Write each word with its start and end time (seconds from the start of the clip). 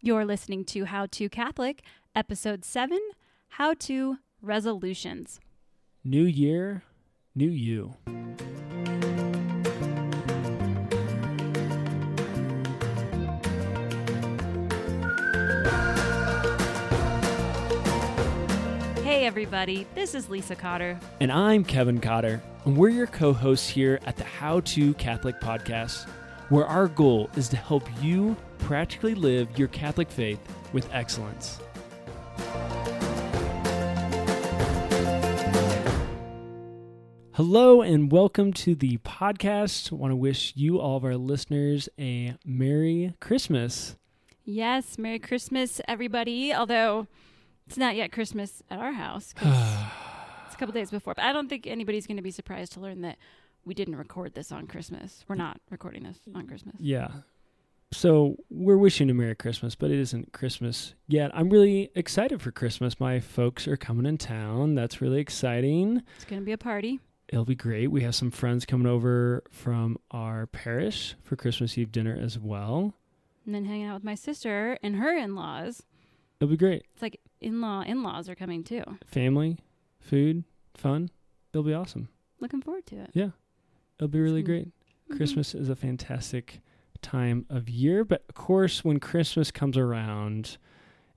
You're 0.00 0.24
listening 0.24 0.64
to 0.66 0.84
How 0.84 1.06
to 1.06 1.28
Catholic, 1.28 1.82
Episode 2.14 2.64
7 2.64 3.00
How 3.48 3.74
to 3.74 4.18
Resolutions. 4.40 5.40
New 6.04 6.22
year, 6.22 6.84
new 7.34 7.48
you. 7.48 7.96
Hey, 19.02 19.26
everybody, 19.26 19.84
this 19.96 20.14
is 20.14 20.28
Lisa 20.28 20.54
Cotter. 20.54 20.96
And 21.18 21.32
I'm 21.32 21.64
Kevin 21.64 22.00
Cotter, 22.00 22.40
and 22.64 22.76
we're 22.76 22.90
your 22.90 23.08
co 23.08 23.32
hosts 23.32 23.68
here 23.68 23.98
at 24.06 24.16
the 24.16 24.22
How 24.22 24.60
to 24.60 24.94
Catholic 24.94 25.40
podcast, 25.40 26.08
where 26.50 26.66
our 26.66 26.86
goal 26.86 27.30
is 27.34 27.48
to 27.48 27.56
help 27.56 27.82
you 28.00 28.36
practically 28.68 29.14
live 29.14 29.58
your 29.58 29.66
Catholic 29.68 30.10
faith 30.10 30.38
with 30.74 30.86
excellence. 30.92 31.58
Hello 37.32 37.80
and 37.80 38.12
welcome 38.12 38.52
to 38.52 38.74
the 38.74 38.98
podcast. 38.98 39.90
I 39.90 39.94
want 39.96 40.10
to 40.10 40.16
wish 40.16 40.52
you, 40.54 40.78
all 40.78 40.98
of 40.98 41.04
our 41.06 41.16
listeners, 41.16 41.88
a 41.98 42.34
Merry 42.44 43.14
Christmas. 43.20 43.96
Yes, 44.44 44.98
Merry 44.98 45.18
Christmas, 45.18 45.80
everybody. 45.88 46.52
Although 46.52 47.06
it's 47.66 47.78
not 47.78 47.96
yet 47.96 48.12
Christmas 48.12 48.62
at 48.70 48.78
our 48.78 48.92
house. 48.92 49.32
it's 49.40 50.54
a 50.54 50.58
couple 50.58 50.74
days 50.74 50.90
before. 50.90 51.14
But 51.14 51.24
I 51.24 51.32
don't 51.32 51.48
think 51.48 51.66
anybody's 51.66 52.06
going 52.06 52.18
to 52.18 52.22
be 52.22 52.30
surprised 52.30 52.72
to 52.74 52.80
learn 52.80 53.00
that 53.00 53.16
we 53.64 53.72
didn't 53.72 53.96
record 53.96 54.34
this 54.34 54.52
on 54.52 54.66
Christmas. 54.66 55.24
We're 55.26 55.36
not 55.36 55.58
recording 55.70 56.02
this 56.02 56.18
on 56.34 56.46
Christmas. 56.46 56.76
Yeah. 56.78 57.08
So 57.92 58.36
we're 58.50 58.76
wishing 58.76 59.08
a 59.08 59.14
Merry 59.14 59.34
Christmas, 59.34 59.74
but 59.74 59.90
it 59.90 59.98
isn't 59.98 60.32
Christmas 60.32 60.94
yet. 61.06 61.30
I'm 61.34 61.48
really 61.48 61.90
excited 61.94 62.42
for 62.42 62.50
Christmas. 62.50 63.00
My 63.00 63.18
folks 63.18 63.66
are 63.66 63.78
coming 63.78 64.04
in 64.04 64.18
town. 64.18 64.74
That's 64.74 65.00
really 65.00 65.20
exciting. 65.20 66.02
It's 66.16 66.26
going 66.26 66.42
to 66.42 66.44
be 66.44 66.52
a 66.52 66.58
party. 66.58 67.00
It'll 67.30 67.46
be 67.46 67.54
great. 67.54 67.86
We 67.90 68.02
have 68.02 68.14
some 68.14 68.30
friends 68.30 68.66
coming 68.66 68.86
over 68.86 69.42
from 69.50 69.96
our 70.10 70.46
parish 70.46 71.14
for 71.22 71.36
Christmas 71.36 71.78
Eve 71.78 71.90
dinner 71.90 72.18
as 72.20 72.38
well. 72.38 72.92
And 73.46 73.54
then 73.54 73.64
hanging 73.64 73.86
out 73.86 73.94
with 73.94 74.04
my 74.04 74.14
sister 74.14 74.78
and 74.82 74.96
her 74.96 75.16
in 75.16 75.34
laws. 75.34 75.82
It'll 76.40 76.50
be 76.50 76.56
great. 76.58 76.84
It's 76.92 77.02
like 77.02 77.20
in 77.40 77.60
law 77.62 77.82
in 77.82 78.02
laws 78.02 78.28
are 78.28 78.34
coming 78.34 78.64
too. 78.64 78.82
Family, 79.06 79.58
food, 79.98 80.44
fun. 80.74 81.10
It'll 81.52 81.64
be 81.64 81.74
awesome. 81.74 82.08
Looking 82.38 82.60
forward 82.60 82.86
to 82.86 82.96
it. 82.96 83.10
Yeah. 83.14 83.30
It'll 83.98 84.08
be 84.08 84.20
really 84.20 84.42
great. 84.42 84.68
Mhm. 85.10 85.16
Christmas 85.16 85.54
is 85.54 85.70
a 85.70 85.76
fantastic 85.76 86.60
time 87.02 87.46
of 87.48 87.68
year, 87.68 88.04
but 88.04 88.24
of 88.28 88.34
course, 88.34 88.84
when 88.84 89.00
Christmas 89.00 89.50
comes 89.50 89.76
around, 89.76 90.58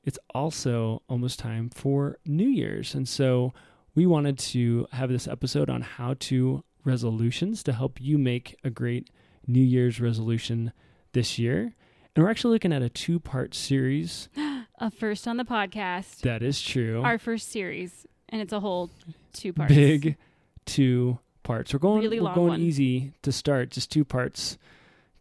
it's 0.03 0.19
also 0.33 1.01
almost 1.07 1.39
time 1.39 1.69
for 1.69 2.17
New 2.25 2.47
Year's. 2.47 2.95
And 2.95 3.07
so 3.07 3.53
we 3.95 4.05
wanted 4.05 4.37
to 4.39 4.87
have 4.93 5.09
this 5.09 5.27
episode 5.27 5.69
on 5.69 5.81
how 5.81 6.15
to 6.19 6.63
resolutions 6.83 7.61
to 7.63 7.73
help 7.73 8.01
you 8.01 8.17
make 8.17 8.57
a 8.63 8.69
great 8.69 9.09
New 9.47 9.61
Year's 9.61 9.99
resolution 9.99 10.71
this 11.13 11.37
year. 11.37 11.73
And 12.15 12.23
we're 12.23 12.31
actually 12.31 12.53
looking 12.53 12.73
at 12.73 12.81
a 12.81 12.89
two 12.89 13.19
part 13.19 13.53
series. 13.55 14.29
A 14.79 14.89
first 14.89 15.27
on 15.27 15.37
the 15.37 15.43
podcast. 15.45 16.21
That 16.21 16.41
is 16.41 16.59
true. 16.59 17.03
Our 17.03 17.19
first 17.19 17.51
series. 17.51 18.07
And 18.29 18.41
it's 18.41 18.51
a 18.51 18.59
whole 18.59 18.89
two 19.31 19.53
parts. 19.53 19.75
Big 19.75 20.17
two 20.65 21.19
parts. 21.43 21.71
We're 21.71 21.79
going 21.79 22.01
Really 22.01 22.19
we're 22.19 22.25
long 22.25 22.33
going 22.33 22.47
one. 22.49 22.61
easy 22.61 23.13
to 23.21 23.31
start, 23.31 23.69
just 23.69 23.91
two 23.91 24.03
parts. 24.03 24.57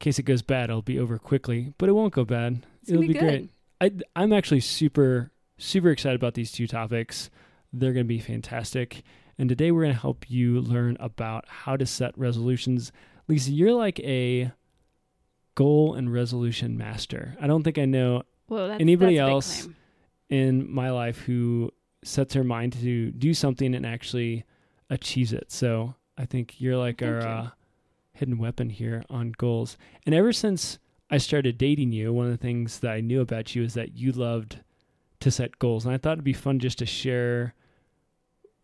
Case 0.00 0.18
it 0.18 0.24
goes 0.24 0.42
bad, 0.42 0.70
it'll 0.70 0.82
be 0.82 0.98
over 0.98 1.18
quickly, 1.18 1.72
but 1.78 1.88
it 1.88 1.92
won't 1.92 2.12
go 2.12 2.24
bad. 2.24 2.66
It's 2.82 2.90
it'll 2.90 3.02
be, 3.02 3.14
great. 3.14 3.20
good. 3.80 4.02
I 4.16 4.20
I'm 4.22 4.32
actually 4.32 4.60
super 4.60 5.30
super 5.58 5.90
excited 5.90 6.16
about 6.16 6.34
these 6.34 6.50
two 6.50 6.66
topics. 6.66 7.30
They're 7.72 7.92
going 7.92 8.06
to 8.06 8.08
be 8.08 8.18
fantastic. 8.18 9.02
And 9.38 9.48
today 9.48 9.70
we're 9.70 9.82
going 9.82 9.94
to 9.94 10.00
help 10.00 10.28
you 10.30 10.60
learn 10.60 10.96
about 11.00 11.44
how 11.48 11.76
to 11.76 11.86
set 11.86 12.16
resolutions. 12.18 12.92
Lisa, 13.28 13.52
you're 13.52 13.74
like 13.74 14.00
a 14.00 14.52
goal 15.54 15.94
and 15.94 16.12
resolution 16.12 16.76
master. 16.76 17.36
I 17.40 17.46
don't 17.46 17.62
think 17.62 17.78
I 17.78 17.84
know 17.84 18.22
Whoa, 18.48 18.68
that's 18.68 18.80
Anybody 18.80 19.16
that's 19.16 19.30
else? 19.30 19.68
in 20.28 20.70
my 20.70 20.90
life 20.90 21.18
who 21.20 21.70
sets 22.02 22.34
her 22.34 22.42
mind 22.44 22.72
to 22.74 23.10
do 23.12 23.32
something 23.34 23.74
and 23.74 23.86
actually 23.86 24.44
achieves 24.88 25.32
it. 25.32 25.52
So 25.52 25.94
I 26.18 26.24
think 26.24 26.60
you're 26.60 26.76
like 26.76 26.98
Thank 27.00 27.12
our 27.12 27.20
you. 27.20 27.28
uh, 27.28 27.50
hidden 28.20 28.36
weapon 28.38 28.68
here 28.68 29.02
on 29.08 29.32
goals. 29.38 29.78
And 30.04 30.14
ever 30.14 30.30
since 30.32 30.78
I 31.10 31.16
started 31.16 31.56
dating 31.56 31.92
you, 31.92 32.12
one 32.12 32.26
of 32.26 32.30
the 32.32 32.36
things 32.36 32.80
that 32.80 32.90
I 32.92 33.00
knew 33.00 33.22
about 33.22 33.54
you 33.56 33.62
is 33.64 33.72
that 33.74 33.96
you 33.96 34.12
loved 34.12 34.58
to 35.20 35.30
set 35.30 35.58
goals. 35.58 35.86
And 35.86 35.94
I 35.94 35.98
thought 35.98 36.12
it'd 36.12 36.24
be 36.24 36.34
fun 36.34 36.58
just 36.58 36.78
to 36.78 36.86
share 36.86 37.54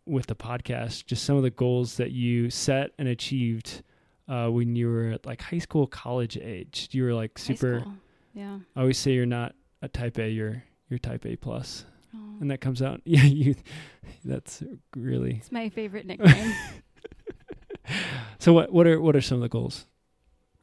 with 0.05 0.27
the 0.27 0.35
podcast 0.35 1.05
just 1.07 1.23
some 1.25 1.35
of 1.35 1.43
the 1.43 1.49
goals 1.49 1.97
that 1.97 2.11
you 2.11 2.49
set 2.51 2.91
and 2.99 3.07
achieved 3.07 3.81
uh, 4.29 4.47
when 4.47 4.75
you 4.75 4.87
were 4.89 5.09
at 5.09 5.25
like 5.25 5.41
high 5.41 5.57
school, 5.57 5.87
college 5.87 6.37
age. 6.37 6.89
You 6.91 7.03
were 7.03 7.13
like 7.13 7.37
super. 7.39 7.83
Yeah. 8.33 8.59
I 8.75 8.81
always 8.81 8.97
say 8.99 9.13
you're 9.13 9.25
not 9.25 9.55
a 9.81 9.87
type 9.87 10.17
A, 10.19 10.29
you're 10.29 10.63
you're 10.89 10.99
type 10.99 11.25
A 11.25 11.35
plus 11.35 11.85
Oh. 12.15 12.37
and 12.39 12.49
that 12.51 12.61
comes 12.61 12.81
out. 12.81 13.01
Yeah, 13.05 13.23
you. 13.23 13.55
That's 14.23 14.63
really. 14.95 15.35
It's 15.37 15.51
my 15.51 15.69
favorite 15.69 16.05
nickname. 16.11 16.53
So 18.39 18.53
what? 18.53 18.71
What 18.71 18.85
are 18.87 19.01
what 19.01 19.15
are 19.15 19.21
some 19.21 19.37
of 19.37 19.41
the 19.41 19.49
goals? 19.49 19.85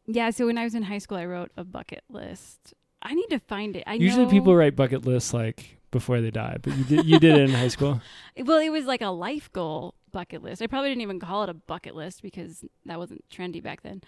yeah, 0.07 0.31
so 0.31 0.47
when 0.47 0.59
I 0.59 0.65
was 0.65 0.75
in 0.75 0.83
high 0.85 0.99
school 0.99 1.19
I 1.19 1.25
wrote 1.25 1.51
a 1.57 1.65
bucket 1.65 2.05
list. 2.09 2.75
I 3.03 3.12
need 3.15 3.27
to 3.31 3.39
find 3.39 3.77
it. 3.77 3.85
I 3.87 3.95
Usually 3.95 4.25
know- 4.25 4.31
people 4.31 4.55
write 4.57 4.77
bucket 4.77 5.05
lists 5.05 5.35
like 5.35 5.79
before 5.91 6.21
they 6.21 6.31
die, 6.31 6.57
but 6.62 6.77
you 6.77 6.85
did 6.85 7.05
you 7.07 7.19
did 7.19 7.35
it 7.37 7.49
in 7.49 7.55
high 7.55 7.69
school. 7.69 8.01
Well, 8.45 8.59
it 8.59 8.71
was 8.71 8.85
like 8.87 9.03
a 9.03 9.09
life 9.09 9.53
goal 9.53 9.95
bucket 10.12 10.43
list. 10.43 10.62
I 10.62 10.67
probably 10.67 10.91
didn't 10.91 11.03
even 11.03 11.21
call 11.21 11.43
it 11.45 11.49
a 11.51 11.55
bucket 11.55 11.95
list 11.95 12.23
because 12.23 12.65
that 12.87 12.99
wasn't 12.99 13.25
trendy 13.29 13.62
back 13.62 13.83
then. 13.83 14.03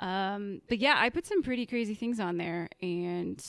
Um, 0.00 0.62
but 0.68 0.78
yeah, 0.78 0.94
I 0.98 1.10
put 1.10 1.26
some 1.26 1.42
pretty 1.42 1.66
crazy 1.66 1.94
things 1.94 2.20
on 2.20 2.36
there, 2.38 2.68
and 2.80 3.42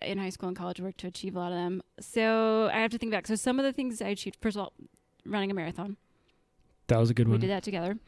in 0.00 0.18
high 0.18 0.30
school 0.30 0.48
and 0.48 0.56
college, 0.56 0.80
worked 0.80 0.98
to 1.00 1.06
achieve 1.08 1.34
a 1.34 1.38
lot 1.38 1.52
of 1.52 1.58
them. 1.58 1.82
So 2.00 2.70
I 2.72 2.78
have 2.80 2.90
to 2.92 2.98
think 2.98 3.12
back. 3.12 3.26
So 3.26 3.34
some 3.34 3.58
of 3.58 3.64
the 3.64 3.72
things 3.72 4.00
I 4.00 4.08
achieved. 4.08 4.36
First 4.40 4.56
of 4.56 4.62
all, 4.62 4.72
running 5.26 5.50
a 5.50 5.54
marathon. 5.54 5.96
That 6.86 6.98
was 6.98 7.10
a 7.10 7.14
good 7.14 7.26
We 7.28 7.32
one. 7.32 7.40
We 7.40 7.46
did 7.46 7.52
that 7.52 7.62
together. 7.64 7.98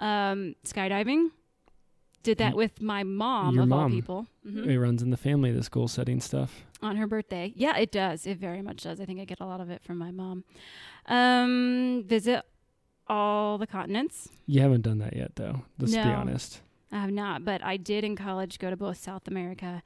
Um, 0.00 0.54
skydiving. 0.64 1.30
Did 2.22 2.38
that 2.38 2.56
with 2.56 2.80
my 2.82 3.04
mom 3.04 3.54
your 3.54 3.62
of 3.64 3.72
all 3.72 3.82
mom. 3.82 3.92
people. 3.92 4.26
Mhm. 4.44 4.66
It 4.66 4.80
runs 4.80 5.00
in 5.00 5.10
the 5.10 5.16
family. 5.16 5.52
This 5.52 5.68
goal 5.68 5.86
setting 5.88 6.20
stuff. 6.20 6.62
on 6.82 6.96
her 6.96 7.06
birthday. 7.06 7.52
Yeah, 7.56 7.76
it 7.78 7.90
does. 7.92 8.26
It 8.26 8.36
very 8.38 8.60
much 8.62 8.82
does. 8.82 9.00
I 9.00 9.04
think 9.06 9.18
I 9.20 9.24
get 9.24 9.40
a 9.40 9.46
lot 9.46 9.60
of 9.60 9.70
it 9.70 9.82
from 9.82 9.96
my 9.96 10.10
mom. 10.10 10.44
Um, 11.06 12.02
visit 12.06 12.44
all 13.06 13.56
the 13.58 13.66
continents. 13.66 14.28
You 14.46 14.60
haven't 14.60 14.82
done 14.82 14.98
that 14.98 15.14
yet, 15.16 15.36
though. 15.36 15.62
Let's 15.78 15.94
be 15.94 16.00
honest. 16.00 16.60
I 16.92 17.00
have 17.00 17.10
not, 17.12 17.44
but 17.44 17.62
I 17.64 17.76
did 17.76 18.04
in 18.04 18.14
college 18.16 18.58
go 18.58 18.68
to 18.70 18.76
both 18.76 18.98
South 18.98 19.26
America 19.28 19.82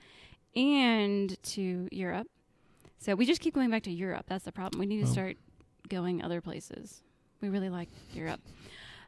and 0.57 1.41
to 1.45 1.89
Europe. 1.93 2.27
So 2.99 3.15
we 3.15 3.25
just 3.27 3.41
keep 3.41 3.55
going 3.55 3.71
back 3.71 3.83
to 3.85 3.91
Europe. 3.93 4.27
That's 4.29 4.45
the 4.45 4.53
problem. 4.53 4.81
We 4.81 4.87
need 4.87 5.01
to 5.03 5.09
Oh. 5.09 5.13
start 5.13 5.37
going 5.89 6.23
other 6.23 6.41
places. 6.41 7.03
We 7.41 7.49
really 7.51 7.71
like 7.71 7.89
Europe. 8.15 8.41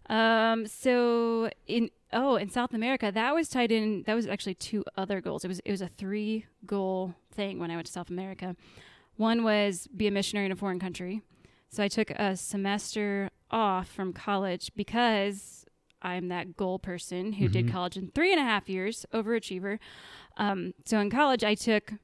Um, 0.09 0.67
so 0.67 1.51
in 1.67 1.91
oh, 2.13 2.37
in 2.37 2.51
South 2.51 2.75
America, 2.75 3.11
that 3.13 3.35
was 3.35 3.49
tied 3.49 3.73
in. 3.73 4.03
That 4.07 4.15
was 4.15 4.27
actually 4.27 4.55
two 4.55 4.85
other 4.97 5.21
goals. 5.21 5.45
It 5.45 5.49
was 5.49 5.61
it 5.65 5.71
was 5.71 5.83
a 5.83 5.89
three 5.89 6.47
goal 6.67 7.15
thing 7.33 7.59
when 7.59 7.71
I 7.71 7.75
went 7.77 7.87
to 7.87 7.93
South 7.93 8.11
America. 8.11 8.57
One 9.17 9.45
was 9.45 9.87
be 9.97 10.07
a 10.07 10.11
missionary 10.11 10.47
in 10.47 10.53
a 10.53 10.57
foreign 10.57 10.81
country. 10.81 11.23
So 11.71 11.83
I 11.83 11.89
took 11.89 12.11
a 12.11 12.37
semester 12.37 13.31
off 13.51 13.89
from 13.89 14.13
college 14.13 14.71
because 14.77 15.65
I'm 16.03 16.29
that 16.29 16.57
goal 16.57 16.79
person 16.79 17.35
who 17.35 17.49
did 17.49 17.67
Mhm. 17.67 17.71
college 17.73 17.97
in 17.97 18.11
three 18.11 18.33
and 18.33 18.41
a 18.41 18.45
half 18.45 18.69
years, 18.69 19.07
overachiever. 19.15 19.79
Um, 20.37 20.75
so 20.85 20.99
in 20.99 21.09
college, 21.11 21.45
I 21.45 21.55
took 21.55 21.95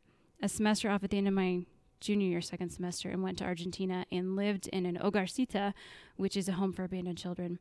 a 0.41 0.49
semester 0.49 0.89
off 0.89 1.03
at 1.05 1.11
the 1.11 1.19
end 1.19 1.29
of 1.29 1.35
my 1.35 1.67
junior 2.01 2.29
year, 2.29 2.41
second 2.41 2.71
semester, 2.71 3.11
and 3.11 3.23
went 3.23 3.39
to 3.39 3.45
Argentina 3.45 4.07
and 4.13 4.37
lived 4.37 4.69
in 4.69 4.87
an 4.87 4.97
hogarcita, 4.97 5.75
which 6.17 6.37
is 6.37 6.49
a 6.49 6.53
home 6.53 6.73
for 6.73 6.85
abandoned 6.85 7.19
children, 7.19 7.59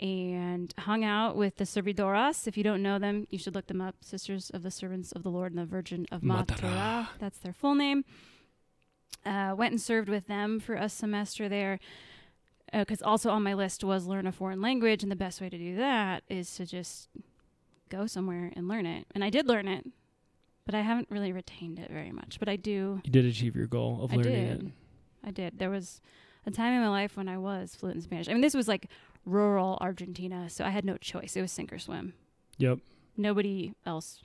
and 0.00 0.74
hung 0.78 1.04
out 1.04 1.36
with 1.36 1.56
the 1.56 1.64
servidoras. 1.64 2.46
If 2.46 2.56
you 2.56 2.64
don't 2.64 2.82
know 2.82 2.98
them, 2.98 3.26
you 3.30 3.38
should 3.38 3.54
look 3.54 3.66
them 3.68 3.80
up. 3.80 3.96
Sisters 4.00 4.50
of 4.50 4.62
the 4.62 4.70
Servants 4.70 5.12
of 5.12 5.22
the 5.22 5.30
Lord 5.30 5.52
and 5.52 5.58
the 5.60 5.64
Virgin 5.66 6.06
of 6.10 6.22
Matara. 6.22 7.08
That's 7.18 7.38
their 7.38 7.52
full 7.52 7.74
name. 7.74 8.04
Uh, 9.24 9.54
went 9.56 9.72
and 9.72 9.80
served 9.80 10.08
with 10.08 10.26
them 10.26 10.60
for 10.60 10.74
a 10.74 10.88
semester 10.88 11.48
there. 11.48 11.78
Because 12.72 13.02
also 13.02 13.30
on 13.30 13.42
my 13.44 13.54
list 13.54 13.84
was 13.84 14.06
learn 14.06 14.26
a 14.26 14.32
foreign 14.32 14.60
language, 14.60 15.02
and 15.04 15.12
the 15.12 15.16
best 15.16 15.40
way 15.40 15.48
to 15.48 15.56
do 15.56 15.76
that 15.76 16.24
is 16.28 16.52
to 16.56 16.66
just 16.66 17.08
go 17.88 18.06
somewhere 18.06 18.52
and 18.56 18.66
learn 18.66 18.84
it. 18.84 19.06
And 19.14 19.22
I 19.22 19.30
did 19.30 19.46
learn 19.46 19.68
it, 19.68 19.86
but 20.66 20.74
I 20.74 20.80
haven't 20.80 21.06
really 21.08 21.32
retained 21.32 21.78
it 21.78 21.88
very 21.90 22.10
much. 22.10 22.40
But 22.40 22.48
I 22.48 22.56
do 22.56 23.00
You 23.04 23.10
did 23.12 23.26
achieve 23.26 23.54
your 23.54 23.68
goal 23.68 24.00
of 24.02 24.12
I 24.12 24.16
learning 24.16 24.32
did. 24.32 24.62
it. 24.66 24.72
I 25.22 25.30
did. 25.30 25.58
There 25.60 25.70
was 25.70 26.00
a 26.46 26.50
time 26.50 26.74
in 26.74 26.80
my 26.80 26.88
life 26.88 27.16
when 27.16 27.28
I 27.28 27.38
was 27.38 27.76
fluent 27.76 27.96
in 27.96 28.02
Spanish. 28.02 28.28
I 28.28 28.32
mean, 28.32 28.42
this 28.42 28.54
was 28.54 28.66
like 28.66 28.88
rural 29.24 29.78
Argentina, 29.80 30.48
so 30.50 30.64
I 30.64 30.70
had 30.70 30.84
no 30.84 30.96
choice. 30.96 31.36
It 31.36 31.42
was 31.42 31.52
sink 31.52 31.72
or 31.72 31.78
swim. 31.78 32.14
Yep. 32.58 32.78
Nobody 33.16 33.74
else 33.86 34.20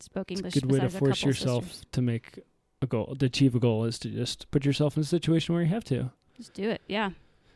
spoke 0.00 0.30
It's 0.30 0.40
English. 0.40 0.56
a 0.56 0.60
good 0.60 0.72
way 0.72 0.80
to 0.80 0.88
force 0.90 1.22
yourself 1.24 1.64
sisters. 1.64 1.86
to 1.92 2.02
make 2.02 2.38
a 2.80 2.86
goal, 2.86 3.14
to 3.18 3.26
achieve 3.26 3.54
a 3.54 3.60
goal, 3.60 3.84
is 3.84 3.98
to 4.00 4.08
just 4.08 4.50
put 4.50 4.64
yourself 4.64 4.96
in 4.96 5.02
a 5.02 5.06
situation 5.06 5.54
where 5.54 5.62
you 5.62 5.68
have 5.70 5.84
to. 5.84 6.10
Just 6.36 6.54
do 6.54 6.68
it. 6.70 6.80
Yeah. 6.88 7.10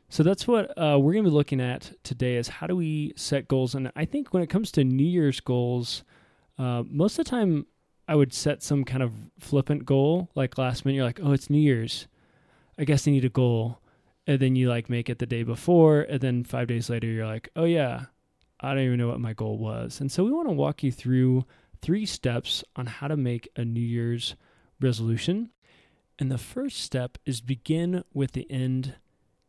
So 0.08 0.22
that's 0.22 0.46
what 0.46 0.70
uh, 0.78 0.98
we're 1.00 1.12
going 1.14 1.24
to 1.24 1.30
be 1.30 1.34
looking 1.34 1.60
at 1.60 1.92
today 2.04 2.36
is 2.36 2.46
how 2.48 2.66
do 2.68 2.76
we 2.76 3.12
set 3.16 3.48
goals? 3.48 3.74
And 3.74 3.90
I 3.96 4.04
think 4.04 4.32
when 4.32 4.42
it 4.42 4.48
comes 4.48 4.70
to 4.72 4.84
New 4.84 5.04
Year's 5.06 5.40
goals, 5.40 6.04
uh, 6.58 6.84
most 6.88 7.18
of 7.18 7.24
the 7.24 7.30
time 7.30 7.66
I 8.06 8.14
would 8.14 8.32
set 8.32 8.62
some 8.62 8.84
kind 8.84 9.02
of 9.02 9.12
flippant 9.40 9.84
goal. 9.84 10.30
Like 10.36 10.58
last 10.58 10.84
minute, 10.84 10.96
you're 10.96 11.04
like, 11.04 11.18
oh, 11.20 11.32
it's 11.32 11.50
New 11.50 11.58
Year's. 11.58 12.06
I 12.78 12.84
guess 12.84 13.08
I 13.08 13.10
need 13.10 13.24
a 13.24 13.28
goal. 13.28 13.80
And 14.26 14.40
then 14.40 14.56
you 14.56 14.68
like 14.68 14.90
make 14.90 15.08
it 15.08 15.18
the 15.18 15.26
day 15.26 15.42
before. 15.42 16.00
And 16.00 16.20
then 16.20 16.44
five 16.44 16.66
days 16.68 16.90
later, 16.90 17.06
you're 17.06 17.26
like, 17.26 17.48
oh, 17.54 17.64
yeah, 17.64 18.06
I 18.60 18.74
don't 18.74 18.84
even 18.84 18.98
know 18.98 19.08
what 19.08 19.20
my 19.20 19.32
goal 19.32 19.58
was. 19.58 20.00
And 20.00 20.10
so 20.10 20.24
we 20.24 20.32
want 20.32 20.48
to 20.48 20.54
walk 20.54 20.82
you 20.82 20.90
through 20.90 21.44
three 21.82 22.06
steps 22.06 22.64
on 22.74 22.86
how 22.86 23.08
to 23.08 23.16
make 23.16 23.48
a 23.56 23.64
New 23.64 23.80
Year's 23.80 24.34
resolution. 24.80 25.50
And 26.18 26.30
the 26.30 26.38
first 26.38 26.80
step 26.80 27.18
is 27.26 27.40
begin 27.40 28.02
with 28.12 28.32
the 28.32 28.50
end 28.50 28.94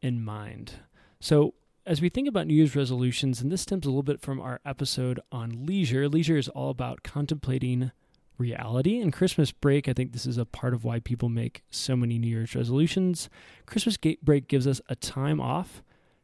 in 0.01 0.23
mind. 0.23 0.73
So, 1.19 1.53
as 1.85 2.01
we 2.01 2.09
think 2.09 2.27
about 2.27 2.47
New 2.47 2.53
Year's 2.53 2.75
resolutions, 2.75 3.39
and 3.39 3.49
this 3.49 3.61
stems 3.61 3.85
a 3.85 3.89
little 3.89 4.03
bit 4.03 4.19
from 4.19 4.41
our 4.41 4.59
episode 4.65 5.21
on 5.31 5.65
leisure, 5.65 6.09
leisure 6.09 6.35
is 6.35 6.49
all 6.49 6.69
about 6.69 7.01
contemplating 7.01 7.91
reality. 8.37 8.99
And 8.99 9.11
Christmas 9.11 9.51
break, 9.51 9.87
I 9.87 9.93
think 9.93 10.13
this 10.13 10.25
is 10.25 10.37
a 10.37 10.45
part 10.45 10.73
of 10.73 10.83
why 10.83 10.99
people 10.99 11.29
make 11.29 11.63
so 11.69 11.95
many 11.95 12.19
New 12.19 12.27
Year's 12.27 12.55
resolutions. 12.55 13.29
Christmas 13.65 13.97
break 14.21 14.47
gives 14.47 14.67
us 14.67 14.81
a 14.89 14.95
time 14.95 15.39
off 15.41 15.81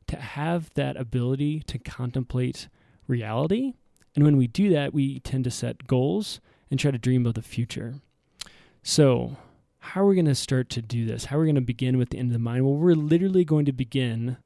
to 0.07 0.17
have 0.17 0.73
that 0.75 0.97
ability 0.97 1.61
to 1.61 1.77
contemplate 1.79 2.67
reality. 3.07 3.73
And 4.15 4.23
when 4.23 4.37
we 4.37 4.47
do 4.47 4.69
that, 4.69 4.93
we 4.93 5.19
tend 5.19 5.43
to 5.45 5.51
set 5.51 5.87
goals 5.87 6.39
and 6.69 6.79
try 6.79 6.91
to 6.91 6.97
dream 6.97 7.25
of 7.25 7.33
the 7.33 7.41
future. 7.41 7.95
So, 8.83 9.37
how 9.79 10.01
are 10.01 10.07
we 10.07 10.15
going 10.15 10.25
to 10.25 10.35
start 10.35 10.69
to 10.71 10.81
do 10.81 11.05
this? 11.05 11.25
How 11.25 11.37
are 11.37 11.41
we 11.41 11.47
going 11.47 11.55
to 11.55 11.61
begin 11.61 11.97
with 11.97 12.09
the 12.09 12.17
end 12.17 12.29
of 12.29 12.33
the 12.33 12.39
mind? 12.39 12.65
Well, 12.65 12.75
we're 12.75 12.95
literally 12.95 13.43
going 13.43 13.65
to 13.65 13.73
begin 13.73 14.37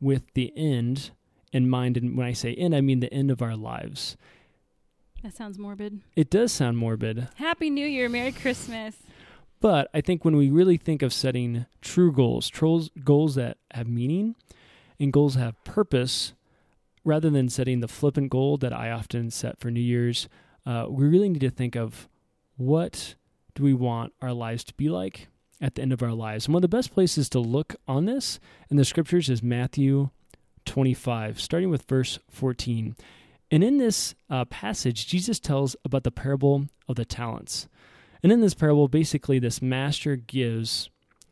with 0.00 0.22
the 0.34 0.52
end 0.56 1.10
in 1.52 1.68
mind. 1.68 1.96
And 1.96 2.16
when 2.16 2.26
I 2.26 2.32
say 2.32 2.54
end, 2.54 2.74
I 2.74 2.80
mean 2.80 3.00
the 3.00 3.12
end 3.12 3.30
of 3.30 3.42
our 3.42 3.56
lives. 3.56 4.16
That 5.22 5.36
sounds 5.36 5.58
morbid. 5.58 6.00
It 6.16 6.30
does 6.30 6.50
sound 6.50 6.78
morbid. 6.78 7.28
Happy 7.36 7.70
New 7.70 7.86
Year. 7.86 8.08
Merry 8.08 8.32
Christmas. 8.32 8.96
But 9.60 9.88
I 9.94 10.00
think 10.00 10.24
when 10.24 10.36
we 10.36 10.50
really 10.50 10.76
think 10.76 11.02
of 11.02 11.12
setting 11.12 11.66
true 11.80 12.10
goals, 12.10 12.48
trolls, 12.48 12.90
goals 13.04 13.36
that 13.36 13.58
have 13.70 13.86
meaning 13.86 14.34
and 14.98 15.12
goals 15.12 15.34
that 15.34 15.40
have 15.40 15.64
purpose, 15.64 16.32
rather 17.04 17.30
than 17.30 17.48
setting 17.48 17.78
the 17.78 17.86
flippant 17.86 18.30
goal 18.30 18.56
that 18.56 18.72
I 18.72 18.90
often 18.90 19.30
set 19.30 19.60
for 19.60 19.70
New 19.70 19.80
Year's, 19.80 20.28
uh, 20.66 20.86
we 20.88 21.06
really 21.06 21.28
need 21.28 21.40
to 21.42 21.50
think 21.50 21.76
of 21.76 22.08
what 22.56 23.14
do 23.54 23.62
we 23.62 23.74
want 23.74 24.12
our 24.20 24.32
lives 24.32 24.64
to 24.64 24.74
be 24.74 24.88
like 24.88 25.28
at 25.60 25.76
the 25.76 25.82
end 25.82 25.92
of 25.92 26.02
our 26.02 26.12
lives? 26.12 26.46
And 26.46 26.54
one 26.54 26.64
of 26.64 26.68
the 26.68 26.76
best 26.76 26.92
places 26.92 27.28
to 27.30 27.38
look 27.38 27.76
on 27.86 28.06
this 28.06 28.40
in 28.68 28.76
the 28.76 28.84
scriptures 28.84 29.30
is 29.30 29.42
Matthew 29.44 30.10
25, 30.64 31.40
starting 31.40 31.70
with 31.70 31.82
verse 31.88 32.18
14. 32.28 32.96
And 33.52 33.62
in 33.62 33.76
this 33.76 34.14
uh, 34.30 34.46
passage, 34.46 35.06
Jesus 35.06 35.38
tells 35.38 35.76
about 35.84 36.04
the 36.04 36.10
parable 36.10 36.68
of 36.88 36.96
the 36.96 37.04
talents. 37.04 37.68
And 38.22 38.32
in 38.32 38.40
this 38.40 38.54
parable, 38.54 38.88
basically, 38.88 39.38
this 39.38 39.60
master 39.60 40.16
gives 40.16 40.88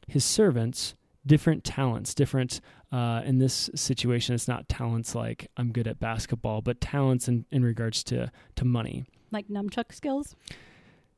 his 0.06 0.22
servants 0.22 0.94
different 1.24 1.64
talents, 1.64 2.14
different, 2.14 2.60
uh, 2.92 3.22
in 3.24 3.38
this 3.38 3.70
situation, 3.74 4.34
it's 4.34 4.48
not 4.48 4.68
talents 4.68 5.14
like 5.14 5.48
I'm 5.56 5.72
good 5.72 5.86
at 5.86 5.98
basketball, 5.98 6.60
but 6.60 6.80
talents 6.80 7.26
in, 7.26 7.46
in 7.50 7.64
regards 7.64 8.04
to, 8.04 8.30
to 8.56 8.64
money. 8.66 9.04
Like 9.30 9.48
nunchuck 9.48 9.94
skills? 9.94 10.36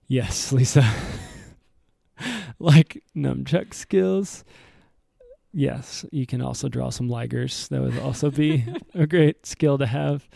Yes, 0.07 0.53
Lisa. 0.53 0.89
like 2.61 3.03
nunchuck 3.17 3.75
skills. 3.75 4.45
Yes, 5.53 6.05
you 6.13 6.27
can 6.27 6.41
also 6.41 6.69
draw 6.69 6.91
some 6.91 7.09
ligers. 7.09 7.69
That 7.71 7.81
would 7.81 7.99
also 7.99 8.31
be 8.31 8.65
a 8.95 9.07
great 9.07 9.47
skill 9.47 9.79
to 9.79 9.87
have. 9.87 10.29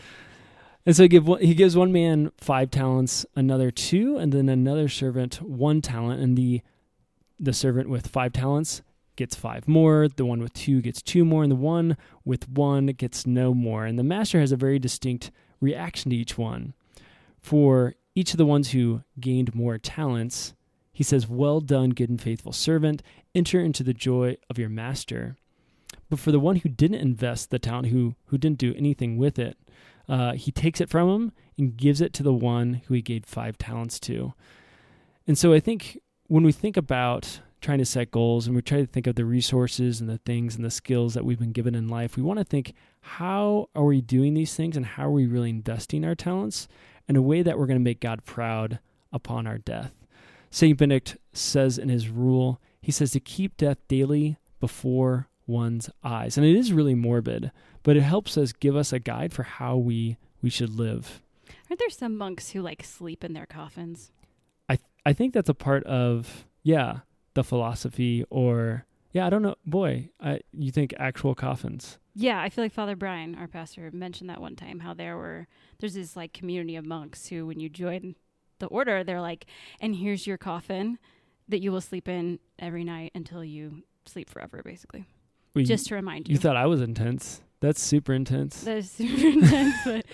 And 0.87 0.95
so 0.95 1.03
he, 1.03 1.09
give, 1.09 1.27
he 1.41 1.53
gives 1.53 1.75
one 1.75 1.91
man 1.91 2.31
five 2.37 2.71
talents, 2.71 3.25
another 3.35 3.71
two, 3.71 4.15
and 4.17 4.31
then 4.31 4.47
another 4.47 4.87
servant 4.87 5.41
one 5.41 5.81
talent. 5.81 6.21
And 6.21 6.37
the 6.37 6.61
the 7.37 7.51
servant 7.51 7.89
with 7.89 8.07
five 8.07 8.31
talents 8.31 8.81
gets 9.17 9.35
five 9.35 9.67
more. 9.67 10.07
The 10.07 10.25
one 10.25 10.41
with 10.41 10.53
two 10.53 10.81
gets 10.81 11.01
two 11.01 11.25
more, 11.25 11.43
and 11.43 11.51
the 11.51 11.57
one 11.57 11.97
with 12.23 12.47
one 12.47 12.85
gets 12.87 13.27
no 13.27 13.53
more. 13.53 13.83
And 13.83 13.99
the 13.99 14.03
master 14.03 14.39
has 14.39 14.53
a 14.53 14.55
very 14.55 14.79
distinct 14.79 15.29
reaction 15.59 16.11
to 16.11 16.15
each 16.15 16.37
one. 16.37 16.73
For 17.41 17.95
each 18.15 18.31
of 18.31 18.37
the 18.37 18.45
ones 18.45 18.71
who 18.71 19.03
gained 19.19 19.53
more 19.53 19.77
talents, 19.77 20.53
he 20.93 21.03
says, 21.03 21.27
Well 21.27 21.59
done, 21.59 21.89
good 21.89 22.09
and 22.09 22.21
faithful 22.21 22.53
servant. 22.53 23.03
Enter 23.35 23.59
into 23.59 23.83
the 23.83 23.93
joy 23.93 24.37
of 24.49 24.57
your 24.57 24.69
master. 24.69 25.35
But 26.09 26.19
for 26.19 26.31
the 26.31 26.39
one 26.39 26.55
who 26.55 26.69
didn't 26.69 27.01
invest 27.01 27.49
the 27.49 27.59
talent, 27.59 27.87
who, 27.87 28.15
who 28.27 28.37
didn't 28.37 28.57
do 28.59 28.73
anything 28.77 29.17
with 29.17 29.37
it, 29.37 29.57
uh, 30.07 30.33
he 30.33 30.51
takes 30.51 30.81
it 30.81 30.89
from 30.89 31.09
him 31.09 31.31
and 31.57 31.77
gives 31.77 32.01
it 32.01 32.13
to 32.13 32.23
the 32.23 32.33
one 32.33 32.81
who 32.87 32.93
he 32.93 33.01
gave 33.01 33.25
five 33.25 33.57
talents 33.57 33.99
to. 34.01 34.33
And 35.25 35.37
so 35.37 35.53
I 35.53 35.59
think 35.59 35.99
when 36.27 36.43
we 36.43 36.51
think 36.51 36.77
about 36.77 37.41
trying 37.59 37.79
to 37.79 37.85
set 37.85 38.11
goals 38.11 38.45
and 38.47 38.55
we 38.55 38.61
try 38.61 38.79
to 38.79 38.85
think 38.85 39.07
of 39.07 39.15
the 39.15 39.25
resources 39.25 39.99
and 39.99 40.09
the 40.09 40.19
things 40.19 40.55
and 40.55 40.63
the 40.63 40.71
skills 40.71 41.15
that 41.15 41.25
we've 41.25 41.39
been 41.39 41.51
given 41.51 41.75
in 41.75 41.87
life, 41.87 42.15
we 42.15 42.23
want 42.23 42.39
to 42.39 42.45
think 42.45 42.73
how 43.01 43.69
are 43.75 43.85
we 43.85 43.99
doing 43.99 44.33
these 44.35 44.53
things 44.53 44.77
and 44.77 44.85
how 44.85 45.07
are 45.07 45.11
we 45.11 45.25
really 45.25 45.49
investing 45.49 46.05
our 46.05 46.15
talents? 46.15 46.67
in 47.07 47.15
a 47.15 47.21
way 47.21 47.41
that 47.41 47.57
we're 47.57 47.67
going 47.67 47.79
to 47.79 47.83
make 47.83 47.99
God 47.99 48.25
proud 48.25 48.79
upon 49.11 49.47
our 49.47 49.57
death. 49.57 49.93
St. 50.49 50.77
Benedict 50.77 51.17
says 51.33 51.77
in 51.77 51.89
his 51.89 52.09
rule, 52.09 52.61
he 52.81 52.91
says 52.91 53.11
to 53.11 53.19
keep 53.19 53.57
death 53.57 53.77
daily 53.87 54.37
before 54.59 55.27
one's 55.45 55.89
eyes. 56.03 56.37
And 56.37 56.45
it 56.45 56.55
is 56.55 56.73
really 56.73 56.95
morbid, 56.95 57.51
but 57.87 57.95
it 57.95 58.01
helps 58.01 58.37
us 58.37 58.51
give 58.51 58.75
us 58.75 58.91
a 58.91 58.99
guide 58.99 59.31
for 59.31 59.43
how 59.43 59.77
we 59.77 60.17
we 60.41 60.49
should 60.49 60.71
live. 60.71 61.21
Aren't 61.69 61.79
there 61.79 61.89
some 61.89 62.17
monks 62.17 62.49
who 62.49 62.61
like 62.61 62.83
sleep 62.83 63.23
in 63.23 63.31
their 63.31 63.45
coffins? 63.45 64.11
I 64.67 64.75
th- 64.75 64.89
I 65.05 65.13
think 65.13 65.33
that's 65.33 65.47
a 65.47 65.53
part 65.53 65.85
of 65.85 66.45
yeah, 66.63 66.99
the 67.33 67.45
philosophy 67.45 68.25
or 68.29 68.85
yeah, 69.13 69.25
I 69.25 69.29
don't 69.29 69.41
know. 69.41 69.55
Boy, 69.65 70.09
I, 70.19 70.41
you 70.51 70.69
think 70.69 70.95
actual 70.99 71.33
coffins. 71.33 71.97
Yeah, 72.13 72.41
I 72.41 72.49
feel 72.49 72.65
like 72.65 72.73
Father 72.73 72.97
Brian, 72.97 73.35
our 73.35 73.47
pastor, 73.47 73.89
mentioned 73.93 74.29
that 74.29 74.41
one 74.41 74.57
time 74.57 74.79
how 74.79 74.93
there 74.93 75.15
were 75.15 75.47
there's 75.79 75.93
this 75.93 76.17
like 76.17 76.33
community 76.33 76.75
of 76.75 76.85
monks 76.85 77.27
who 77.27 77.45
when 77.45 77.61
you 77.61 77.69
join 77.69 78.15
the 78.59 78.67
order, 78.67 79.01
they're 79.05 79.21
like, 79.21 79.45
and 79.79 79.95
here's 79.95 80.27
your 80.27 80.37
coffin 80.37 80.99
that 81.47 81.61
you 81.61 81.71
will 81.71 81.79
sleep 81.79 82.09
in 82.09 82.39
every 82.59 82.83
night 82.83 83.13
until 83.15 83.45
you 83.45 83.83
sleep 84.05 84.29
forever, 84.29 84.61
basically. 84.61 85.07
Well, 85.55 85.63
Just 85.63 85.87
to 85.87 85.95
remind 85.95 86.27
you. 86.27 86.33
You 86.33 86.39
thought 86.39 86.57
I 86.57 86.65
was 86.65 86.81
intense. 86.81 87.41
That's 87.59 87.81
super 87.81 88.13
intense. 88.13 88.61
That's 88.61 88.89
super 88.89 89.27
intense, 89.27 89.75
but 89.85 90.05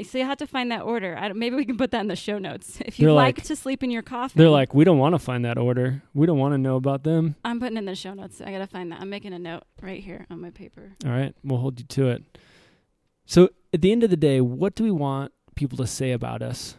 so 0.06 0.18
you 0.18 0.24
have 0.24 0.38
to 0.38 0.46
find 0.46 0.70
that 0.72 0.82
order. 0.82 1.18
maybe 1.34 1.56
we 1.56 1.64
can 1.64 1.76
put 1.76 1.90
that 1.92 2.00
in 2.00 2.08
the 2.08 2.16
show 2.16 2.38
notes. 2.38 2.78
If 2.84 2.98
you 2.98 3.12
like, 3.12 3.38
like, 3.38 3.46
to 3.46 3.56
sleep 3.56 3.82
in 3.82 3.90
your 3.90 4.02
coffin, 4.02 4.38
they're 4.38 4.50
like, 4.50 4.74
we 4.74 4.84
don't 4.84 4.98
want 4.98 5.14
to 5.14 5.18
find 5.18 5.44
that 5.44 5.58
order. 5.58 6.02
We 6.14 6.26
don't 6.26 6.38
want 6.38 6.54
to 6.54 6.58
know 6.58 6.76
about 6.76 7.04
them. 7.04 7.36
I'm 7.44 7.60
putting 7.60 7.76
in 7.76 7.84
the 7.84 7.94
show 7.94 8.14
notes. 8.14 8.40
I 8.40 8.50
gotta 8.50 8.66
find 8.66 8.90
that. 8.92 9.00
I'm 9.00 9.10
making 9.10 9.32
a 9.32 9.38
note 9.38 9.62
right 9.80 10.02
here 10.02 10.26
on 10.30 10.40
my 10.40 10.50
paper. 10.50 10.92
All 11.04 11.10
right, 11.12 11.34
we'll 11.44 11.60
hold 11.60 11.78
you 11.78 11.86
to 11.86 12.08
it. 12.08 12.38
So 13.26 13.50
at 13.72 13.80
the 13.82 13.92
end 13.92 14.02
of 14.04 14.10
the 14.10 14.16
day, 14.16 14.40
what 14.40 14.74
do 14.74 14.84
we 14.84 14.90
want 14.90 15.32
people 15.54 15.78
to 15.78 15.86
say 15.86 16.12
about 16.12 16.42
us 16.42 16.76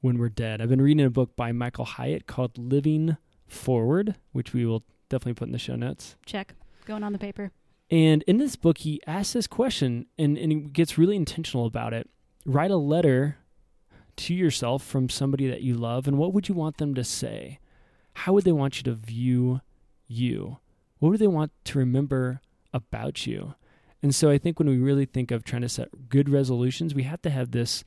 when 0.00 0.18
we're 0.18 0.28
dead? 0.28 0.60
I've 0.60 0.68
been 0.68 0.82
reading 0.82 1.04
a 1.04 1.10
book 1.10 1.36
by 1.36 1.52
Michael 1.52 1.84
Hyatt 1.84 2.26
called 2.26 2.58
Living 2.58 3.16
Forward, 3.46 4.16
which 4.32 4.52
we 4.52 4.64
will 4.66 4.84
definitely 5.08 5.34
put 5.34 5.48
in 5.48 5.52
the 5.52 5.58
show 5.58 5.76
notes. 5.76 6.16
Check. 6.26 6.54
Going 6.84 7.02
on 7.02 7.12
the 7.12 7.18
paper. 7.18 7.50
And 7.90 8.22
in 8.22 8.38
this 8.38 8.56
book, 8.56 8.78
he 8.78 9.00
asks 9.06 9.32
this 9.32 9.46
question 9.46 10.06
and, 10.16 10.38
and 10.38 10.52
he 10.52 10.58
gets 10.60 10.96
really 10.96 11.16
intentional 11.16 11.66
about 11.66 11.92
it 11.92 12.08
write 12.46 12.70
a 12.70 12.76
letter 12.76 13.36
to 14.16 14.34
yourself 14.34 14.82
from 14.82 15.08
somebody 15.08 15.48
that 15.48 15.62
you 15.62 15.74
love, 15.74 16.06
and 16.06 16.18
what 16.18 16.32
would 16.32 16.48
you 16.48 16.54
want 16.54 16.78
them 16.78 16.94
to 16.94 17.04
say? 17.04 17.58
How 18.14 18.32
would 18.32 18.44
they 18.44 18.52
want 18.52 18.78
you 18.78 18.82
to 18.84 18.94
view 18.94 19.60
you? 20.06 20.58
What 20.98 21.10
would 21.10 21.20
they 21.20 21.26
want 21.26 21.52
to 21.64 21.78
remember 21.78 22.40
about 22.74 23.26
you? 23.26 23.54
And 24.02 24.14
so 24.14 24.30
I 24.30 24.38
think 24.38 24.58
when 24.58 24.68
we 24.68 24.78
really 24.78 25.06
think 25.06 25.30
of 25.30 25.44
trying 25.44 25.62
to 25.62 25.68
set 25.68 26.08
good 26.08 26.28
resolutions, 26.28 26.94
we 26.94 27.04
have 27.04 27.22
to 27.22 27.30
have 27.30 27.50
this 27.50 27.84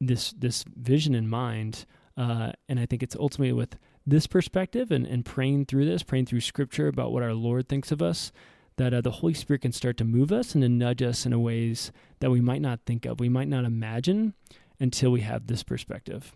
this 0.00 0.32
this 0.32 0.64
vision 0.76 1.14
in 1.14 1.28
mind. 1.28 1.86
Uh, 2.16 2.52
and 2.68 2.80
I 2.80 2.86
think 2.86 3.02
it's 3.02 3.16
ultimately 3.16 3.52
with 3.52 3.76
this 4.06 4.26
perspective 4.26 4.90
and, 4.90 5.06
and 5.06 5.24
praying 5.24 5.66
through 5.66 5.84
this, 5.84 6.02
praying 6.02 6.26
through 6.26 6.40
scripture 6.40 6.88
about 6.88 7.12
what 7.12 7.22
our 7.22 7.34
Lord 7.34 7.68
thinks 7.68 7.92
of 7.92 8.00
us, 8.00 8.32
that 8.76 8.92
uh, 8.92 9.00
the 9.00 9.10
Holy 9.10 9.34
Spirit 9.34 9.62
can 9.62 9.72
start 9.72 9.96
to 9.98 10.04
move 10.04 10.32
us 10.32 10.54
and 10.54 10.62
to 10.62 10.68
nudge 10.68 11.02
us 11.02 11.26
in 11.26 11.40
ways 11.42 11.92
that 12.20 12.30
we 12.30 12.40
might 12.40 12.60
not 12.60 12.80
think 12.86 13.06
of, 13.06 13.20
we 13.20 13.28
might 13.28 13.48
not 13.48 13.64
imagine 13.64 14.34
until 14.78 15.10
we 15.10 15.20
have 15.20 15.46
this 15.46 15.62
perspective. 15.62 16.32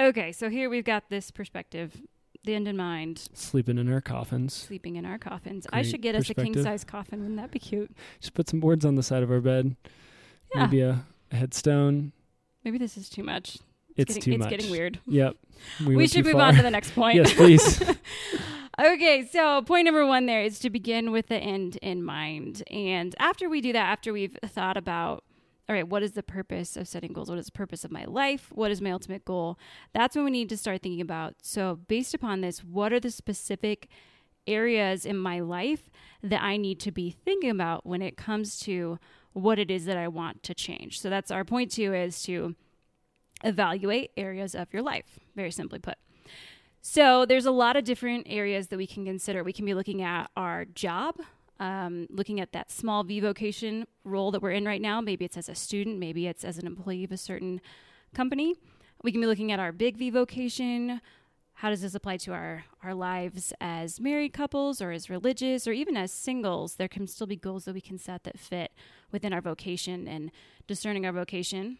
Okay, 0.00 0.32
so 0.32 0.48
here 0.48 0.70
we've 0.70 0.84
got 0.84 1.10
this 1.10 1.30
perspective, 1.30 2.00
the 2.44 2.54
end 2.54 2.68
in 2.68 2.76
mind. 2.76 3.28
Sleeping 3.34 3.78
in 3.78 3.92
our 3.92 4.00
coffins. 4.00 4.54
Sleeping 4.54 4.96
in 4.96 5.04
our 5.04 5.18
coffins. 5.18 5.66
Great 5.66 5.78
I 5.78 5.82
should 5.82 6.02
get 6.02 6.14
us 6.14 6.30
a 6.30 6.34
king 6.34 6.60
size 6.62 6.84
coffin. 6.84 7.20
Wouldn't 7.20 7.38
that 7.38 7.50
be 7.50 7.58
cute? 7.58 7.90
Just 8.20 8.34
put 8.34 8.48
some 8.48 8.60
boards 8.60 8.84
on 8.84 8.94
the 8.94 9.02
side 9.02 9.22
of 9.22 9.30
our 9.30 9.40
bed. 9.40 9.76
Yeah. 10.54 10.66
Maybe 10.66 10.80
a, 10.80 11.04
a 11.30 11.36
headstone. 11.36 12.12
Maybe 12.64 12.78
this 12.78 12.96
is 12.96 13.08
too 13.08 13.22
much. 13.22 13.58
It's, 13.96 14.14
getting, 14.14 14.22
too 14.22 14.30
it's 14.32 14.38
much. 14.40 14.50
getting 14.50 14.70
weird. 14.70 15.00
Yep. 15.06 15.36
We, 15.84 15.94
went 15.94 16.10
should 16.10 16.24
move 16.24 16.34
far. 16.34 16.44
on 16.44 16.54
to 16.54 16.62
the 16.62 16.70
next 16.70 16.94
point. 16.94 17.16
yes, 17.16 17.34
please. 17.34 17.82
okay, 18.80 19.26
so 19.30 19.60
point 19.60 19.84
number 19.84 20.06
one 20.06 20.24
there 20.24 20.42
is 20.42 20.58
to 20.60 20.70
begin 20.70 21.10
with 21.10 21.26
the 21.26 21.36
end 21.36 21.76
in 21.82 22.02
mind. 22.02 22.62
And 22.70 23.14
after 23.18 23.48
we 23.48 23.60
do 23.60 23.74
that, 23.74 23.90
after 23.90 24.10
we've 24.10 24.38
thought 24.46 24.78
about, 24.78 25.22
all 25.68 25.76
right, 25.76 25.86
what 25.86 26.02
is 26.02 26.12
the 26.12 26.22
purpose 26.22 26.76
of 26.76 26.88
setting 26.88 27.12
goals? 27.12 27.28
What 27.30 27.38
is 27.38 27.46
the 27.46 27.52
purpose 27.52 27.84
of 27.84 27.92
my 27.92 28.04
life? 28.04 28.48
What 28.52 28.70
is 28.70 28.80
my 28.80 28.90
ultimate 28.90 29.24
goal? 29.24 29.58
That's 29.92 30.16
when 30.16 30.24
we 30.24 30.30
need 30.30 30.48
to 30.48 30.56
start 30.56 30.82
thinking 30.82 31.00
about. 31.00 31.34
So, 31.42 31.78
based 31.86 32.12
upon 32.14 32.40
this, 32.40 32.64
what 32.64 32.92
are 32.92 32.98
the 32.98 33.10
specific 33.10 33.88
areas 34.46 35.06
in 35.06 35.16
my 35.16 35.40
life 35.40 35.90
that 36.22 36.42
I 36.42 36.56
need 36.56 36.80
to 36.80 36.90
be 36.90 37.10
thinking 37.10 37.50
about 37.50 37.86
when 37.86 38.02
it 38.02 38.16
comes 38.16 38.58
to 38.60 38.98
what 39.32 39.60
it 39.60 39.70
is 39.70 39.84
that 39.84 39.96
I 39.96 40.08
want 40.08 40.42
to 40.42 40.54
change? 40.54 41.00
So, 41.00 41.08
that's 41.08 41.30
our 41.30 41.44
point 41.44 41.70
two 41.70 41.94
is 41.94 42.20
to 42.24 42.56
evaluate 43.44 44.10
areas 44.16 44.54
of 44.54 44.72
your 44.72 44.82
life, 44.82 45.18
very 45.34 45.50
simply 45.50 45.78
put. 45.78 45.96
So 46.82 47.26
there's 47.26 47.46
a 47.46 47.50
lot 47.50 47.76
of 47.76 47.84
different 47.84 48.26
areas 48.28 48.68
that 48.68 48.76
we 48.76 48.86
can 48.86 49.04
consider. 49.04 49.44
We 49.44 49.52
can 49.52 49.66
be 49.66 49.74
looking 49.74 50.02
at 50.02 50.30
our 50.36 50.64
job, 50.64 51.16
um, 51.58 52.06
looking 52.08 52.40
at 52.40 52.52
that 52.52 52.70
small 52.70 53.04
V 53.04 53.20
vocation 53.20 53.86
role 54.04 54.30
that 54.30 54.40
we're 54.40 54.52
in 54.52 54.64
right 54.64 54.80
now. 54.80 55.00
Maybe 55.00 55.26
it's 55.26 55.36
as 55.36 55.48
a 55.48 55.54
student, 55.54 55.98
maybe 55.98 56.26
it's 56.26 56.44
as 56.44 56.56
an 56.56 56.66
employee 56.66 57.04
of 57.04 57.12
a 57.12 57.18
certain 57.18 57.60
company. 58.14 58.54
We 59.02 59.12
can 59.12 59.20
be 59.20 59.26
looking 59.26 59.52
at 59.52 59.60
our 59.60 59.72
big 59.72 59.98
V 59.98 60.10
vocation. 60.10 61.00
How 61.54 61.68
does 61.68 61.82
this 61.82 61.94
apply 61.94 62.16
to 62.18 62.32
our, 62.32 62.64
our 62.82 62.94
lives 62.94 63.52
as 63.60 64.00
married 64.00 64.32
couples 64.32 64.80
or 64.80 64.92
as 64.92 65.10
religious 65.10 65.66
or 65.66 65.72
even 65.72 65.94
as 65.94 66.10
singles? 66.10 66.76
There 66.76 66.88
can 66.88 67.06
still 67.06 67.26
be 67.26 67.36
goals 67.36 67.66
that 67.66 67.74
we 67.74 67.82
can 67.82 67.98
set 67.98 68.24
that 68.24 68.38
fit 68.38 68.72
within 69.12 69.34
our 69.34 69.42
vocation 69.42 70.08
and 70.08 70.30
discerning 70.66 71.04
our 71.04 71.12
vocation. 71.12 71.76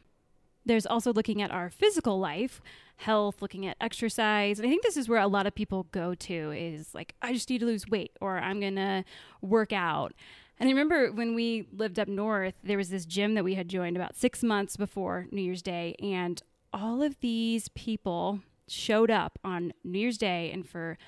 There's 0.67 0.87
also 0.87 1.13
looking 1.13 1.41
at 1.41 1.51
our 1.51 1.71
physical 1.71 2.19
life, 2.19 2.61
health, 2.97 3.41
looking 3.41 3.67
at 3.67 3.77
exercise. 3.81 4.59
And 4.59 4.67
I 4.67 4.71
think 4.71 4.83
this 4.83 4.97
is 4.97 5.09
where 5.09 5.21
a 5.21 5.27
lot 5.27 5.47
of 5.47 5.55
people 5.55 5.87
go 5.91 6.15
to 6.15 6.53
is 6.53 6.95
like, 6.95 7.15
I 7.23 7.33
just 7.33 7.49
need 7.49 7.59
to 7.59 7.67
lose 7.67 7.89
weight 7.89 8.13
or 8.21 8.39
I'm 8.39 8.61
going 8.61 8.77
to 8.77 9.05
work 9.41 9.73
out. 9.73 10.13
And 10.59 10.69
I 10.69 10.73
remember 10.73 11.11
when 11.11 11.35
we 11.35 11.67
lived 11.73 11.99
up 11.99 12.09
north, 12.09 12.55
there 12.63 12.77
was 12.77 12.91
this 12.91 13.07
gym 13.07 13.35
that 13.35 13.45
we 13.45 13.55
had 13.55 13.69
joined 13.69 13.97
about 13.97 14.15
six 14.15 14.43
months 14.43 14.77
before 14.77 15.27
New 15.33 15.41
Year's 15.41 15.63
Day. 15.63 15.97
And 16.03 16.43
all 16.73 17.03
of 17.03 17.19
these 17.21 17.69
people 17.69 18.41
showed 18.69 19.11
up 19.11 19.39
on 19.43 19.73
New 19.83 19.99
Year's 19.99 20.19
Day. 20.19 20.51
And 20.53 20.69
for 20.69 20.99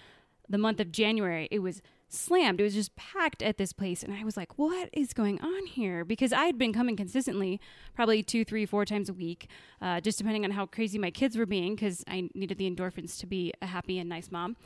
the 0.48 0.58
month 0.58 0.80
of 0.80 0.90
January, 0.90 1.48
it 1.50 1.58
was 1.58 1.82
slammed. 2.12 2.60
It 2.60 2.64
was 2.64 2.74
just 2.74 2.94
packed 2.96 3.42
at 3.42 3.56
this 3.56 3.72
place. 3.72 4.02
And 4.02 4.12
I 4.12 4.24
was 4.24 4.36
like, 4.36 4.58
what 4.58 4.88
is 4.92 5.12
going 5.12 5.40
on 5.40 5.66
here? 5.66 6.04
Because 6.04 6.32
I 6.32 6.44
had 6.44 6.58
been 6.58 6.72
coming 6.72 6.96
consistently, 6.96 7.60
probably 7.94 8.22
two, 8.22 8.44
three, 8.44 8.66
four 8.66 8.84
times 8.84 9.08
a 9.08 9.12
week, 9.12 9.48
uh, 9.80 10.00
just 10.00 10.18
depending 10.18 10.44
on 10.44 10.50
how 10.50 10.66
crazy 10.66 10.98
my 10.98 11.10
kids 11.10 11.36
were 11.36 11.46
being, 11.46 11.74
because 11.74 12.04
I 12.06 12.28
needed 12.34 12.58
the 12.58 12.70
endorphins 12.70 13.18
to 13.20 13.26
be 13.26 13.52
a 13.62 13.66
happy 13.66 13.98
and 13.98 14.08
nice 14.08 14.30
mom. 14.30 14.56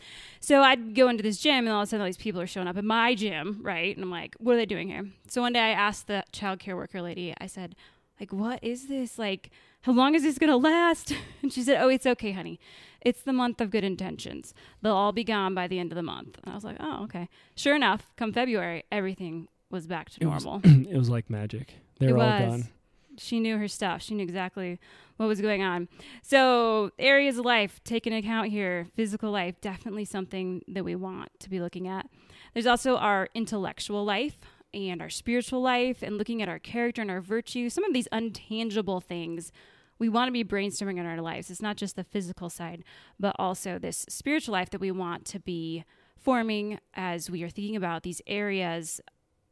So 0.40 0.62
I'd 0.62 0.94
go 0.94 1.08
into 1.08 1.22
this 1.22 1.38
gym, 1.38 1.66
and 1.66 1.68
all 1.68 1.82
of 1.82 1.84
a 1.84 1.90
sudden, 1.90 2.02
all 2.02 2.06
these 2.06 2.16
people 2.16 2.40
are 2.40 2.46
showing 2.46 2.68
up 2.68 2.76
at 2.76 2.84
my 2.84 3.14
gym, 3.14 3.60
right? 3.62 3.94
And 3.94 4.04
I'm 4.04 4.10
like, 4.10 4.34
what 4.38 4.54
are 4.54 4.56
they 4.56 4.66
doing 4.66 4.88
here? 4.88 5.06
So 5.28 5.40
one 5.40 5.52
day 5.52 5.60
I 5.60 5.70
asked 5.70 6.06
the 6.06 6.24
child 6.32 6.58
care 6.58 6.76
worker 6.76 7.00
lady, 7.00 7.34
I 7.40 7.46
said, 7.46 7.76
like, 8.18 8.32
what 8.32 8.62
is 8.62 8.88
this? 8.88 9.18
Like, 9.18 9.50
how 9.82 9.92
long 9.92 10.14
is 10.14 10.22
this 10.22 10.38
going 10.38 10.50
to 10.50 10.56
last? 10.56 11.12
And 11.42 11.52
she 11.52 11.62
said, 11.62 11.80
oh, 11.80 11.88
it's 11.88 12.06
okay, 12.06 12.32
honey. 12.32 12.58
It's 13.06 13.22
the 13.22 13.32
month 13.32 13.60
of 13.60 13.70
good 13.70 13.84
intentions. 13.84 14.52
They'll 14.82 14.92
all 14.96 15.12
be 15.12 15.22
gone 15.22 15.54
by 15.54 15.68
the 15.68 15.78
end 15.78 15.92
of 15.92 15.96
the 15.96 16.02
month. 16.02 16.40
And 16.42 16.50
I 16.50 16.56
was 16.56 16.64
like, 16.64 16.76
oh, 16.80 17.04
okay. 17.04 17.28
Sure 17.54 17.76
enough, 17.76 18.12
come 18.16 18.32
February, 18.32 18.82
everything 18.90 19.46
was 19.70 19.86
back 19.86 20.10
to 20.10 20.18
It 20.20 20.26
was- 20.26 20.44
normal. 20.44 20.60
it 20.90 20.96
was 20.98 21.08
like 21.08 21.30
magic. 21.30 21.74
They 22.00 22.12
were 22.12 22.18
all 22.18 22.38
gone. 22.40 22.68
She 23.16 23.38
knew 23.38 23.58
her 23.58 23.68
stuff. 23.68 24.02
She 24.02 24.14
knew 24.16 24.24
exactly 24.24 24.80
what 25.18 25.26
was 25.26 25.40
going 25.40 25.62
on. 25.62 25.88
So, 26.22 26.90
areas 26.98 27.38
of 27.38 27.44
life, 27.44 27.80
take 27.84 28.08
into 28.08 28.18
account 28.18 28.48
here, 28.48 28.88
physical 28.96 29.30
life, 29.30 29.60
definitely 29.60 30.04
something 30.04 30.62
that 30.66 30.84
we 30.84 30.96
want 30.96 31.30
to 31.38 31.48
be 31.48 31.60
looking 31.60 31.86
at. 31.86 32.08
There's 32.54 32.66
also 32.66 32.96
our 32.96 33.28
intellectual 33.34 34.04
life 34.04 34.36
and 34.74 35.00
our 35.00 35.08
spiritual 35.08 35.62
life 35.62 36.02
and 36.02 36.18
looking 36.18 36.42
at 36.42 36.48
our 36.48 36.58
character 36.58 37.00
and 37.02 37.10
our 37.10 37.20
virtue, 37.22 37.70
some 37.70 37.84
of 37.84 37.94
these 37.94 38.08
untangible 38.12 39.00
things 39.02 39.52
we 39.98 40.08
want 40.08 40.28
to 40.28 40.32
be 40.32 40.44
brainstorming 40.44 40.98
in 40.98 41.06
our 41.06 41.20
lives. 41.20 41.50
It's 41.50 41.62
not 41.62 41.76
just 41.76 41.96
the 41.96 42.04
physical 42.04 42.50
side, 42.50 42.84
but 43.18 43.34
also 43.38 43.78
this 43.78 44.06
spiritual 44.08 44.52
life 44.52 44.70
that 44.70 44.80
we 44.80 44.90
want 44.90 45.24
to 45.26 45.40
be 45.40 45.84
forming 46.16 46.78
as 46.94 47.30
we 47.30 47.42
are 47.42 47.50
thinking 47.50 47.76
about 47.76 48.02
these 48.02 48.20
areas 48.26 49.00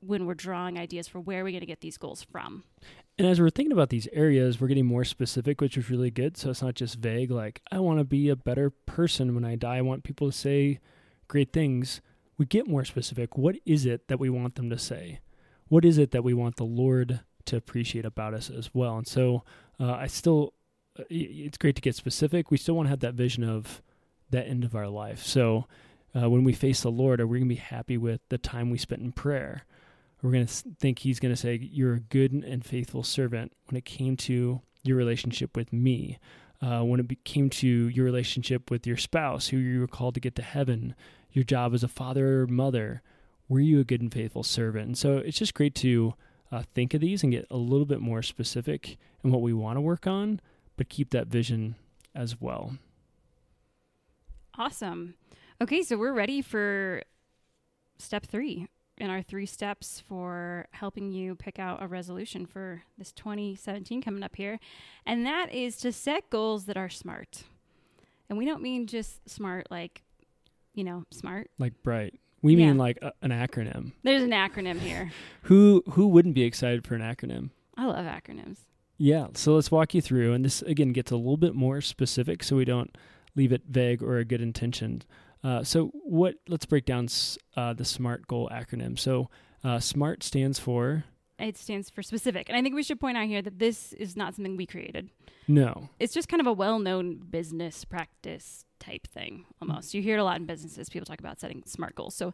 when 0.00 0.26
we're 0.26 0.34
drawing 0.34 0.78
ideas 0.78 1.08
for 1.08 1.20
where 1.20 1.44
we're 1.44 1.50
going 1.50 1.60
to 1.60 1.66
get 1.66 1.80
these 1.80 1.96
goals 1.96 2.22
from. 2.22 2.64
And 3.16 3.26
as 3.26 3.40
we're 3.40 3.50
thinking 3.50 3.72
about 3.72 3.90
these 3.90 4.08
areas, 4.12 4.60
we're 4.60 4.68
getting 4.68 4.86
more 4.86 5.04
specific, 5.04 5.60
which 5.60 5.78
is 5.78 5.88
really 5.88 6.10
good. 6.10 6.36
So 6.36 6.50
it's 6.50 6.62
not 6.62 6.74
just 6.74 6.96
vague, 6.96 7.30
like, 7.30 7.62
I 7.70 7.78
want 7.78 8.00
to 8.00 8.04
be 8.04 8.28
a 8.28 8.36
better 8.36 8.70
person 8.70 9.34
when 9.34 9.44
I 9.44 9.56
die. 9.56 9.76
I 9.76 9.82
want 9.82 10.04
people 10.04 10.30
to 10.30 10.36
say 10.36 10.80
great 11.28 11.52
things. 11.52 12.00
We 12.36 12.44
get 12.44 12.66
more 12.66 12.84
specific. 12.84 13.38
What 13.38 13.56
is 13.64 13.86
it 13.86 14.08
that 14.08 14.18
we 14.18 14.28
want 14.28 14.56
them 14.56 14.68
to 14.70 14.78
say? 14.78 15.20
What 15.68 15.84
is 15.84 15.96
it 15.96 16.10
that 16.10 16.24
we 16.24 16.34
want 16.34 16.56
the 16.56 16.64
Lord 16.64 17.20
to 17.46 17.56
appreciate 17.56 18.04
about 18.04 18.34
us 18.34 18.50
as 18.50 18.70
well? 18.74 18.96
And 18.96 19.06
so 19.06 19.44
uh, 19.80 19.92
I 19.92 20.06
still, 20.06 20.54
uh, 20.98 21.04
it's 21.10 21.58
great 21.58 21.76
to 21.76 21.82
get 21.82 21.94
specific. 21.94 22.50
We 22.50 22.56
still 22.56 22.74
want 22.74 22.86
to 22.86 22.90
have 22.90 23.00
that 23.00 23.14
vision 23.14 23.44
of 23.44 23.82
that 24.30 24.48
end 24.48 24.64
of 24.64 24.74
our 24.74 24.88
life. 24.88 25.22
So 25.22 25.66
uh, 26.14 26.28
when 26.30 26.44
we 26.44 26.52
face 26.52 26.82
the 26.82 26.90
Lord, 26.90 27.20
are 27.20 27.26
we 27.26 27.38
going 27.38 27.48
to 27.48 27.54
be 27.54 27.60
happy 27.60 27.98
with 27.98 28.20
the 28.28 28.38
time 28.38 28.70
we 28.70 28.78
spent 28.78 29.02
in 29.02 29.12
prayer? 29.12 29.64
we're 30.24 30.32
going 30.32 30.46
to 30.46 30.54
think 30.80 31.00
he's 31.00 31.20
going 31.20 31.34
to 31.34 31.40
say 31.40 31.58
you're 31.60 31.94
a 31.94 32.00
good 32.00 32.32
and 32.32 32.64
faithful 32.64 33.02
servant 33.02 33.52
when 33.68 33.76
it 33.76 33.84
came 33.84 34.16
to 34.16 34.62
your 34.82 34.96
relationship 34.96 35.54
with 35.54 35.70
me 35.70 36.18
uh, 36.62 36.80
when 36.80 36.98
it 36.98 37.24
came 37.24 37.50
to 37.50 37.66
your 37.66 38.06
relationship 38.06 38.70
with 38.70 38.86
your 38.86 38.96
spouse 38.96 39.48
who 39.48 39.58
you 39.58 39.80
were 39.80 39.86
called 39.86 40.14
to 40.14 40.20
get 40.20 40.34
to 40.34 40.42
heaven 40.42 40.94
your 41.30 41.44
job 41.44 41.74
as 41.74 41.84
a 41.84 41.88
father 41.88 42.42
or 42.42 42.46
mother 42.46 43.02
were 43.48 43.60
you 43.60 43.80
a 43.80 43.84
good 43.84 44.00
and 44.00 44.14
faithful 44.14 44.42
servant 44.42 44.86
and 44.86 44.98
so 44.98 45.18
it's 45.18 45.38
just 45.38 45.52
great 45.52 45.74
to 45.74 46.14
uh, 46.52 46.62
think 46.74 46.94
of 46.94 47.00
these 47.00 47.22
and 47.22 47.32
get 47.32 47.46
a 47.50 47.56
little 47.56 47.86
bit 47.86 48.00
more 48.00 48.22
specific 48.22 48.96
in 49.22 49.30
what 49.30 49.42
we 49.42 49.52
want 49.52 49.76
to 49.76 49.80
work 49.80 50.06
on 50.06 50.40
but 50.76 50.88
keep 50.88 51.10
that 51.10 51.26
vision 51.26 51.74
as 52.14 52.40
well 52.40 52.76
Awesome. 54.56 55.14
Okay, 55.60 55.82
so 55.82 55.96
we're 55.96 56.12
ready 56.12 56.40
for 56.40 57.02
step 57.98 58.24
three 58.24 58.68
in 58.98 59.10
our 59.10 59.22
three 59.22 59.46
steps 59.46 60.02
for 60.06 60.66
helping 60.70 61.10
you 61.10 61.34
pick 61.34 61.58
out 61.58 61.82
a 61.82 61.88
resolution 61.88 62.46
for 62.46 62.82
this 62.96 63.10
2017 63.12 64.00
coming 64.02 64.22
up 64.22 64.36
here. 64.36 64.60
And 65.04 65.26
that 65.26 65.52
is 65.52 65.76
to 65.78 65.90
set 65.90 66.30
goals 66.30 66.66
that 66.66 66.76
are 66.76 66.88
smart. 66.88 67.42
And 68.28 68.38
we 68.38 68.44
don't 68.44 68.62
mean 68.62 68.86
just 68.86 69.28
smart 69.28 69.66
like, 69.70 70.02
you 70.72 70.84
know, 70.84 71.04
smart. 71.10 71.50
like 71.58 71.82
bright 71.82 72.14
we 72.44 72.54
Yeah. 72.54 72.66
mean 72.68 72.78
like 72.78 72.98
a, 73.02 73.12
an 73.22 73.30
acronym 73.30 73.92
There's 74.04 74.22
an 74.22 74.30
acronym 74.30 74.78
here. 74.78 75.10
who 75.42 75.82
who 75.90 76.06
wouldn't 76.06 76.34
be 76.36 76.42
excited 76.44 76.86
for 76.86 76.94
an 76.94 77.02
acronym 77.02 77.50
I 77.76 77.86
love 77.86 78.06
acronyms. 78.06 78.58
Yeah, 78.98 79.26
so 79.34 79.54
let's 79.56 79.72
walk 79.72 79.94
you 79.94 80.00
through, 80.00 80.32
and 80.34 80.44
this 80.44 80.62
again 80.62 80.92
gets 80.92 81.10
a 81.10 81.16
little 81.16 81.36
bit 81.36 81.54
more 81.56 81.80
specific, 81.80 82.44
so 82.44 82.54
we 82.54 82.64
don't 82.64 82.96
leave 83.34 83.52
it 83.52 83.62
vague 83.68 84.00
or 84.00 84.18
a 84.18 84.24
good 84.24 84.40
intention. 84.40 85.02
Uh, 85.42 85.64
so, 85.64 85.88
what? 86.04 86.36
Let's 86.48 86.64
break 86.64 86.84
down 86.86 87.04
s- 87.06 87.36
uh, 87.56 87.72
the 87.74 87.84
SMART 87.84 88.28
goal 88.28 88.48
acronym. 88.52 88.96
So, 88.96 89.28
uh, 89.64 89.80
SMART 89.80 90.22
stands 90.22 90.60
for 90.60 91.02
It 91.40 91.56
stands 91.58 91.90
for 91.90 92.02
specific. 92.02 92.48
And 92.48 92.56
I 92.56 92.62
think 92.62 92.76
we 92.76 92.84
should 92.84 93.00
point 93.00 93.16
out 93.18 93.26
here 93.26 93.42
that 93.42 93.58
this 93.58 93.92
is 93.94 94.16
not 94.16 94.36
something 94.36 94.56
we 94.56 94.66
created. 94.66 95.10
no. 95.48 95.88
it's 95.98 96.14
just 96.14 96.28
kind 96.28 96.40
of 96.40 96.46
a 96.46 96.52
well-known 96.52 97.16
business 97.28 97.84
practice 97.84 98.64
type 98.84 99.06
thing 99.08 99.44
almost 99.62 99.94
you 99.94 100.02
hear 100.02 100.16
it 100.16 100.20
a 100.20 100.24
lot 100.24 100.36
in 100.38 100.46
businesses 100.46 100.88
people 100.88 101.06
talk 101.06 101.20
about 101.20 101.38
setting 101.40 101.62
smart 101.66 101.94
goals 101.94 102.14
so 102.14 102.32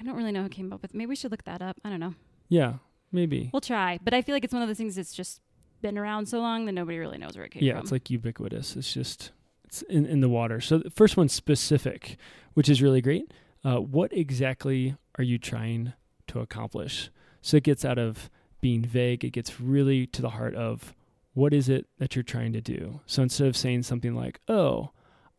i 0.00 0.02
don't 0.04 0.16
really 0.16 0.32
know 0.32 0.42
who 0.42 0.48
came 0.48 0.72
up 0.72 0.82
with 0.82 0.92
maybe 0.94 1.06
we 1.10 1.16
should 1.16 1.30
look 1.30 1.44
that 1.44 1.60
up 1.62 1.76
i 1.84 1.90
don't 1.90 2.00
know 2.00 2.14
Yeah, 2.48 2.74
maybe. 3.12 3.50
we'll 3.52 3.60
try 3.60 3.98
but 4.02 4.12
i 4.14 4.22
feel 4.22 4.34
like 4.34 4.44
it's 4.44 4.52
one 4.52 4.62
of 4.62 4.68
those 4.68 4.78
things 4.78 4.96
that's 4.96 5.14
just 5.14 5.40
been 5.82 5.98
around 5.98 6.26
so 6.26 6.38
long 6.40 6.64
that 6.64 6.72
nobody 6.72 6.98
really 6.98 7.18
knows 7.18 7.36
where 7.36 7.44
it 7.44 7.50
came 7.50 7.62
yeah, 7.62 7.74
from 7.74 7.82
it's 7.82 7.92
like 7.92 8.08
ubiquitous. 8.08 8.74
It's 8.74 8.92
just 8.94 9.32
it's 9.64 9.82
in 9.82 10.06
in 10.06 10.20
the 10.20 10.30
water. 10.30 10.58
So, 10.58 10.78
the 10.78 10.88
first 10.88 11.16
one's 11.18 11.34
specific, 11.34 12.16
which 12.54 12.70
is 12.70 12.80
really 12.80 13.02
great. 13.02 13.30
Uh, 13.62 13.76
what 13.80 14.10
exactly 14.12 14.96
are 15.18 15.24
you 15.24 15.36
trying 15.38 15.92
to 16.28 16.40
accomplish? 16.40 17.10
So 17.42 17.58
it 17.58 17.64
gets 17.64 17.84
out 17.84 17.98
of 17.98 18.30
being 18.62 18.82
vague. 18.82 19.24
It 19.24 19.30
gets 19.32 19.60
really 19.60 20.06
to 20.06 20.22
the 20.22 20.30
heart 20.30 20.54
of 20.54 20.94
what 21.34 21.52
is 21.52 21.68
it 21.68 21.86
that 21.98 22.16
you're 22.16 22.22
trying 22.22 22.54
to 22.54 22.62
do. 22.62 23.00
So 23.04 23.22
instead 23.22 23.46
of 23.48 23.54
saying 23.56 23.82
something 23.82 24.14
like, 24.14 24.40
"Oh, 24.48 24.90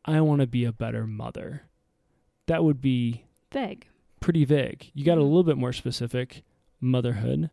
I 0.05 0.21
want 0.21 0.41
to 0.41 0.47
be 0.47 0.63
a 0.65 0.71
better 0.71 1.05
mother," 1.07 1.63
that 2.47 2.63
would 2.63 2.79
be 2.81 3.25
vague 3.51 3.87
pretty 4.21 4.45
vague. 4.45 4.89
You 4.95 5.05
got 5.05 5.17
a 5.19 5.21
Mhm. 5.21 5.25
little 5.25 5.43
bit 5.43 5.57
more 5.57 5.73
specific, 5.73 6.43
motherhood. 6.79 7.51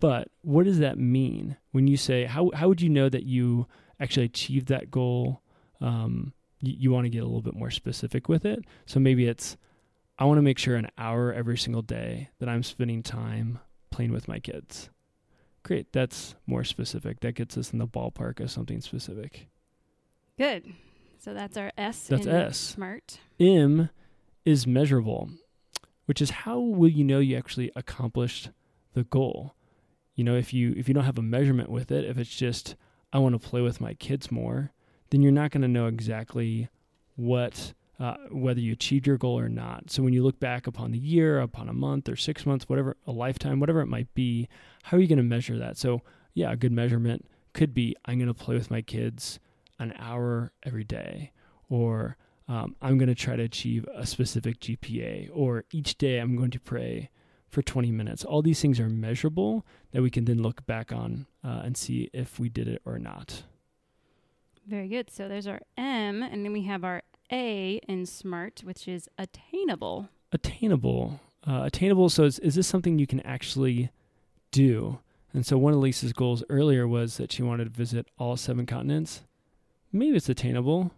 But 0.00 0.30
what 0.42 0.64
does 0.64 0.78
that 0.80 0.98
mean 0.98 1.56
when 1.70 1.86
you 1.86 1.96
say 1.96 2.24
how 2.24 2.50
how 2.54 2.68
would 2.68 2.80
you 2.80 2.88
know 2.88 3.08
that 3.08 3.22
you 3.24 3.66
actually 4.00 4.26
achieved 4.26 4.66
that 4.68 4.90
goal? 4.90 5.42
Um, 5.80 6.32
you, 6.60 6.74
you 6.78 6.90
want 6.90 7.04
to 7.04 7.10
get 7.10 7.22
a 7.22 7.26
little 7.26 7.42
bit 7.42 7.54
more 7.54 7.70
specific 7.70 8.28
with 8.28 8.44
it. 8.44 8.64
So 8.86 8.98
maybe 9.00 9.26
it's 9.26 9.56
I 10.18 10.24
want 10.24 10.38
to 10.38 10.42
make 10.42 10.58
sure 10.58 10.74
an 10.74 10.88
hour 10.98 11.32
every 11.32 11.56
single 11.56 11.82
day 11.82 12.30
that 12.40 12.48
I'm 12.48 12.64
spending 12.64 13.02
time 13.04 13.60
playing 13.90 14.10
with 14.10 14.26
my 14.26 14.40
kids. 14.40 14.90
Great, 15.62 15.92
that's 15.92 16.34
more 16.46 16.64
specific. 16.64 17.20
That 17.20 17.34
gets 17.36 17.56
us 17.56 17.72
in 17.72 17.78
the 17.78 17.86
ballpark 17.86 18.40
of 18.40 18.50
something 18.50 18.80
specific. 18.80 19.48
Good. 20.36 20.64
So 21.18 21.34
that's 21.34 21.56
our 21.56 21.72
S. 21.76 22.06
That's 22.06 22.26
in 22.26 22.32
S. 22.32 22.58
Smart. 22.58 23.18
M 23.40 23.90
is 24.44 24.66
measurable, 24.66 25.30
which 26.06 26.22
is 26.22 26.30
how 26.30 26.58
will 26.58 26.88
you 26.88 27.04
know 27.04 27.18
you 27.18 27.36
actually 27.36 27.70
accomplished 27.74 28.50
the 28.94 29.04
goal? 29.04 29.54
You 30.14 30.24
know, 30.24 30.36
if 30.36 30.54
you 30.54 30.74
if 30.76 30.88
you 30.88 30.94
don't 30.94 31.04
have 31.04 31.18
a 31.18 31.22
measurement 31.22 31.70
with 31.70 31.90
it, 31.90 32.04
if 32.04 32.18
it's 32.18 32.34
just 32.34 32.76
I 33.12 33.18
want 33.18 33.40
to 33.40 33.48
play 33.48 33.60
with 33.60 33.80
my 33.80 33.94
kids 33.94 34.30
more, 34.30 34.72
then 35.10 35.22
you're 35.22 35.32
not 35.32 35.50
going 35.50 35.62
to 35.62 35.68
know 35.68 35.86
exactly 35.86 36.68
what 37.16 37.74
uh, 37.98 38.16
whether 38.30 38.60
you 38.60 38.72
achieved 38.72 39.06
your 39.06 39.18
goal 39.18 39.38
or 39.38 39.48
not. 39.48 39.90
So 39.90 40.04
when 40.04 40.12
you 40.12 40.22
look 40.22 40.38
back 40.38 40.68
upon 40.68 40.92
the 40.92 40.98
year, 40.98 41.40
upon 41.40 41.68
a 41.68 41.72
month 41.72 42.08
or 42.08 42.14
six 42.14 42.46
months, 42.46 42.68
whatever, 42.68 42.96
a 43.08 43.12
lifetime, 43.12 43.58
whatever 43.58 43.80
it 43.80 43.86
might 43.86 44.12
be, 44.14 44.48
how 44.84 44.96
are 44.96 45.00
you 45.00 45.08
going 45.08 45.16
to 45.16 45.24
measure 45.24 45.58
that? 45.58 45.76
So 45.76 46.02
yeah, 46.32 46.52
a 46.52 46.56
good 46.56 46.70
measurement 46.72 47.26
could 47.54 47.74
be 47.74 47.96
I'm 48.04 48.18
going 48.18 48.28
to 48.28 48.34
play 48.34 48.54
with 48.54 48.70
my 48.70 48.82
kids 48.82 49.40
an 49.78 49.94
hour 49.98 50.52
every 50.62 50.84
day, 50.84 51.32
or 51.68 52.16
um, 52.48 52.76
I'm 52.80 52.98
going 52.98 53.08
to 53.08 53.14
try 53.14 53.36
to 53.36 53.42
achieve 53.42 53.86
a 53.94 54.06
specific 54.06 54.60
GPA, 54.60 55.30
or 55.32 55.64
each 55.70 55.98
day 55.98 56.18
I'm 56.18 56.36
going 56.36 56.50
to 56.50 56.60
pray 56.60 57.10
for 57.48 57.62
20 57.62 57.90
minutes. 57.90 58.24
All 58.24 58.42
these 58.42 58.60
things 58.60 58.78
are 58.80 58.88
measurable 58.88 59.66
that 59.92 60.02
we 60.02 60.10
can 60.10 60.24
then 60.24 60.42
look 60.42 60.66
back 60.66 60.92
on 60.92 61.26
uh, 61.44 61.62
and 61.64 61.76
see 61.76 62.10
if 62.12 62.38
we 62.38 62.48
did 62.48 62.68
it 62.68 62.82
or 62.84 62.98
not. 62.98 63.44
Very 64.66 64.88
good. 64.88 65.10
So 65.10 65.28
there's 65.28 65.46
our 65.46 65.60
M, 65.76 66.22
and 66.22 66.44
then 66.44 66.52
we 66.52 66.64
have 66.64 66.84
our 66.84 67.02
A 67.32 67.80
in 67.88 68.04
SMART, 68.04 68.60
which 68.64 68.86
is 68.86 69.08
attainable. 69.18 70.08
Attainable. 70.32 71.20
Uh, 71.46 71.62
attainable. 71.64 72.10
So, 72.10 72.24
is, 72.24 72.38
is 72.40 72.54
this 72.54 72.66
something 72.66 72.98
you 72.98 73.06
can 73.06 73.20
actually 73.20 73.90
do? 74.50 74.98
And 75.32 75.46
so, 75.46 75.56
one 75.56 75.72
of 75.72 75.78
Lisa's 75.78 76.12
goals 76.12 76.44
earlier 76.50 76.86
was 76.86 77.16
that 77.16 77.32
she 77.32 77.42
wanted 77.42 77.64
to 77.64 77.70
visit 77.70 78.08
all 78.18 78.36
seven 78.36 78.66
continents. 78.66 79.22
Maybe 79.92 80.16
it's 80.16 80.28
attainable, 80.28 80.90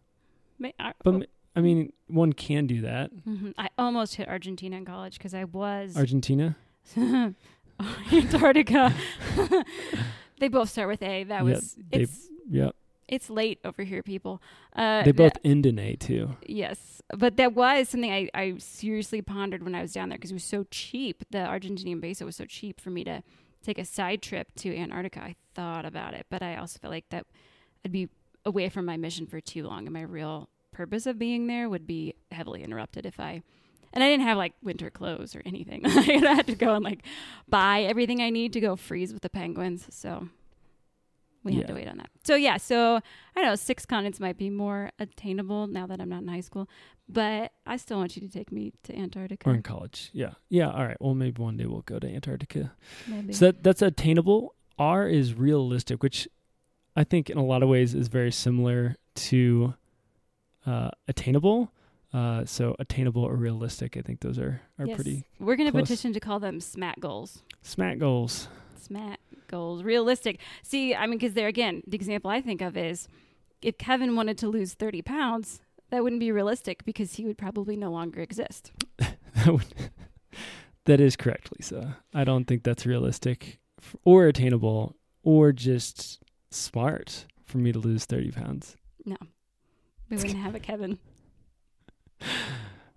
May, 0.59 0.75
I, 0.79 0.93
but 1.05 1.15
oh, 1.15 1.23
I 1.57 1.61
mean, 1.61 1.93
one 2.09 2.33
can 2.33 2.67
do 2.67 2.81
that. 2.83 3.11
mhm. 3.27 3.55
I 3.59 3.69
almost 3.79 4.17
hit 4.17 4.29
Argentina 4.29 4.77
in 4.77 4.85
college 4.85 5.19
because 5.19 5.35
I 5.35 5.45
was 5.45 5.97
Argentina. 5.97 6.57
Antarctica. 8.13 8.95
they 10.41 10.49
both 10.49 10.69
start 10.71 10.89
with 10.89 11.03
A. 11.03 11.25
That 11.25 11.45
was 11.45 11.77
they- 11.91 12.01
it's 12.01 12.29
Yep. 12.51 12.75
it's 13.09 13.31
late 13.31 13.59
over 13.65 13.83
here, 13.85 14.03
people. 14.03 14.43
Uh, 14.75 15.03
They 15.05 15.13
both 15.13 15.35
that- 15.35 15.47
end 15.47 15.67
in 15.67 15.79
A 15.79 15.95
too. 15.97 16.37
yes, 16.47 17.01
but 17.17 17.37
that 17.37 17.55
was 17.55 17.89
something 17.89 18.13
I, 18.13 18.29
I 18.35 18.55
seriously 18.59 19.23
pondered 19.23 19.63
when 19.63 19.75
I 19.75 19.83
was 19.83 19.93
down 19.93 20.09
there 20.09 20.19
because 20.19 20.31
it 20.33 20.35
was 20.35 20.45
so 20.45 20.65
cheap. 20.71 21.25
The 21.31 21.39
Argentinian 21.39 22.01
peso 22.03 22.25
was 22.25 22.37
so 22.37 22.45
cheap 22.45 22.81
for 22.81 22.91
me 22.91 23.05
to 23.05 23.23
take 23.63 23.79
a 23.79 23.85
side 23.85 24.21
trip 24.23 24.49
to 24.57 24.77
Antarctica. 24.77 25.21
I 25.23 25.37
thought 25.55 25.85
about 25.85 26.15
it, 26.15 26.27
but 26.29 26.43
I 26.43 26.57
also 26.57 26.79
felt 26.81 26.93
like 26.93 27.09
that 27.11 27.27
I'd 27.85 27.93
be 27.93 28.09
away 28.45 28.69
from 28.69 28.85
my 28.85 28.97
mission 28.97 29.27
for 29.27 29.41
too 29.41 29.65
long, 29.65 29.87
and 29.87 29.93
my 29.93 30.03
real 30.03 30.49
purpose 30.73 31.07
of 31.07 31.19
being 31.19 31.47
there 31.47 31.69
would 31.69 31.87
be 31.87 32.15
heavily 32.31 32.63
interrupted 32.63 33.07
if 33.07 33.21
I. 33.21 33.43
And 33.93 34.05
I 34.05 34.09
didn't 34.09 34.25
have 34.25 34.39
like 34.39 34.53
winter 34.63 34.89
clothes 34.89 35.35
or 35.35 35.43
anything. 35.45 35.83
I 35.85 36.03
had 36.35 36.47
to 36.47 36.55
go 36.55 36.75
and 36.75 36.85
like 36.85 37.03
buy 37.49 37.83
everything 37.83 38.23
I 38.23 38.31
need 38.31 38.53
to 38.53 38.61
go 38.61 38.77
freeze 38.77 39.13
with 39.13 39.23
the 39.23 39.29
penguins. 39.29 39.87
So 39.91 40.29
we 41.43 41.55
had 41.55 41.67
to 41.69 41.75
wait 41.75 41.89
on 41.89 41.97
that. 41.99 42.11
So 42.25 42.37
yeah, 42.37 42.57
so 42.57 42.97
I 42.97 43.01
don't 43.35 43.47
know 43.47 43.55
six 43.57 43.87
continents 43.87 44.21
might 44.21 44.37
be 44.39 44.51
more 44.51 44.91
attainable 44.99 45.67
now 45.67 45.87
that 45.87 46.01
I'm 46.01 46.09
not 46.09 46.23
in 46.23 46.29
high 46.29 46.41
school, 46.41 46.69
but 47.09 47.53
I 47.67 47.77
still 47.79 47.99
want 47.99 48.17
you 48.17 48.23
to 48.23 48.33
take 48.33 48.53
me 48.53 48.73
to 48.85 48.97
Antarctica. 48.97 49.49
Or 49.49 49.55
in 49.55 49.63
college. 49.63 50.11
Yeah. 50.13 50.33
Yeah. 50.49 50.71
All 50.71 50.87
right. 50.87 50.97
Well, 51.01 51.15
maybe 51.15 51.43
one 51.43 51.57
day 51.57 51.67
we'll 51.67 51.83
go 51.83 51.99
to 51.99 52.07
Antarctica. 52.07 52.73
maybe. 53.09 53.33
So 53.33 53.47
that, 53.47 53.63
that's 53.63 53.83
attainable. 53.83 54.55
R 54.79 55.09
is 55.09 55.35
realistic, 55.35 56.03
which 56.03 56.29
I 57.01 57.05
think 57.05 57.31
in 57.31 57.39
a 57.39 57.43
lot 57.45 57.63
of 57.63 57.71
ways 57.71 57.95
is 57.95 58.09
very 58.09 58.31
similar 58.31 58.95
to 59.15 59.73
uh, 60.67 60.91
attainable. 61.09 61.73
Uh, 62.13 62.45
so 62.45 62.77
attainable 62.79 63.23
or 63.23 63.37
realistic, 63.37 63.97
I 63.97 64.03
think 64.03 64.21
those 64.21 64.39
are, 64.39 64.61
are 64.79 64.87
Yes. 64.87 64.97
pretty 64.97 65.25
We're 65.39 65.57
going 65.57 65.73
to 65.73 65.79
petition 65.79 66.13
to 66.13 66.21
call 66.21 66.41
them 66.41 66.59
SMAT 66.59 66.99
goals. 67.01 67.43
SMAT 67.65 67.99
goals. 67.99 68.49
SMAT 68.79 69.17
goals, 69.49 69.83
realistic. 69.83 70.41
See, 70.63 70.95
I 70.95 71.07
mean, 71.07 71.19
because 71.19 71.33
there 71.33 71.49
again, 71.49 71.83
the 71.87 71.97
example 71.97 72.31
I 72.31 72.43
think 72.43 72.61
of 72.61 72.77
is 72.77 73.09
if 73.63 73.79
Kevin 73.79 74.15
wanted 74.15 74.37
to 74.37 74.49
lose 74.49 74.75
30 74.75 75.01
pounds, 75.01 75.63
that 75.89 76.03
wouldn't 76.03 76.21
be 76.21 76.31
realistic 76.33 76.85
because 76.85 77.15
he 77.15 77.25
would 77.25 77.39
probably 77.39 77.77
no 77.79 77.91
longer 77.91 78.21
exist. 78.21 78.73
that, 78.99 79.47
would, 79.47 79.91
that 80.85 81.01
is 81.01 81.17
correct, 81.17 81.49
Lisa. 81.59 81.97
I 82.13 82.25
don't 82.25 82.45
think 82.45 82.63
that's 82.63 82.85
realistic 82.85 83.59
f- 83.81 83.97
or 84.05 84.27
attainable 84.27 84.97
or 85.23 85.53
just 85.53 86.23
smart 86.51 87.27
for 87.45 87.59
me 87.59 87.73
to 87.73 87.79
lose 87.79 88.05
30 88.05 88.31
pounds. 88.33 88.77
No, 89.05 89.17
we 90.09 90.17
wouldn't 90.17 90.37
have 90.37 90.55
a 90.55 90.61
Kevin. 90.61 90.99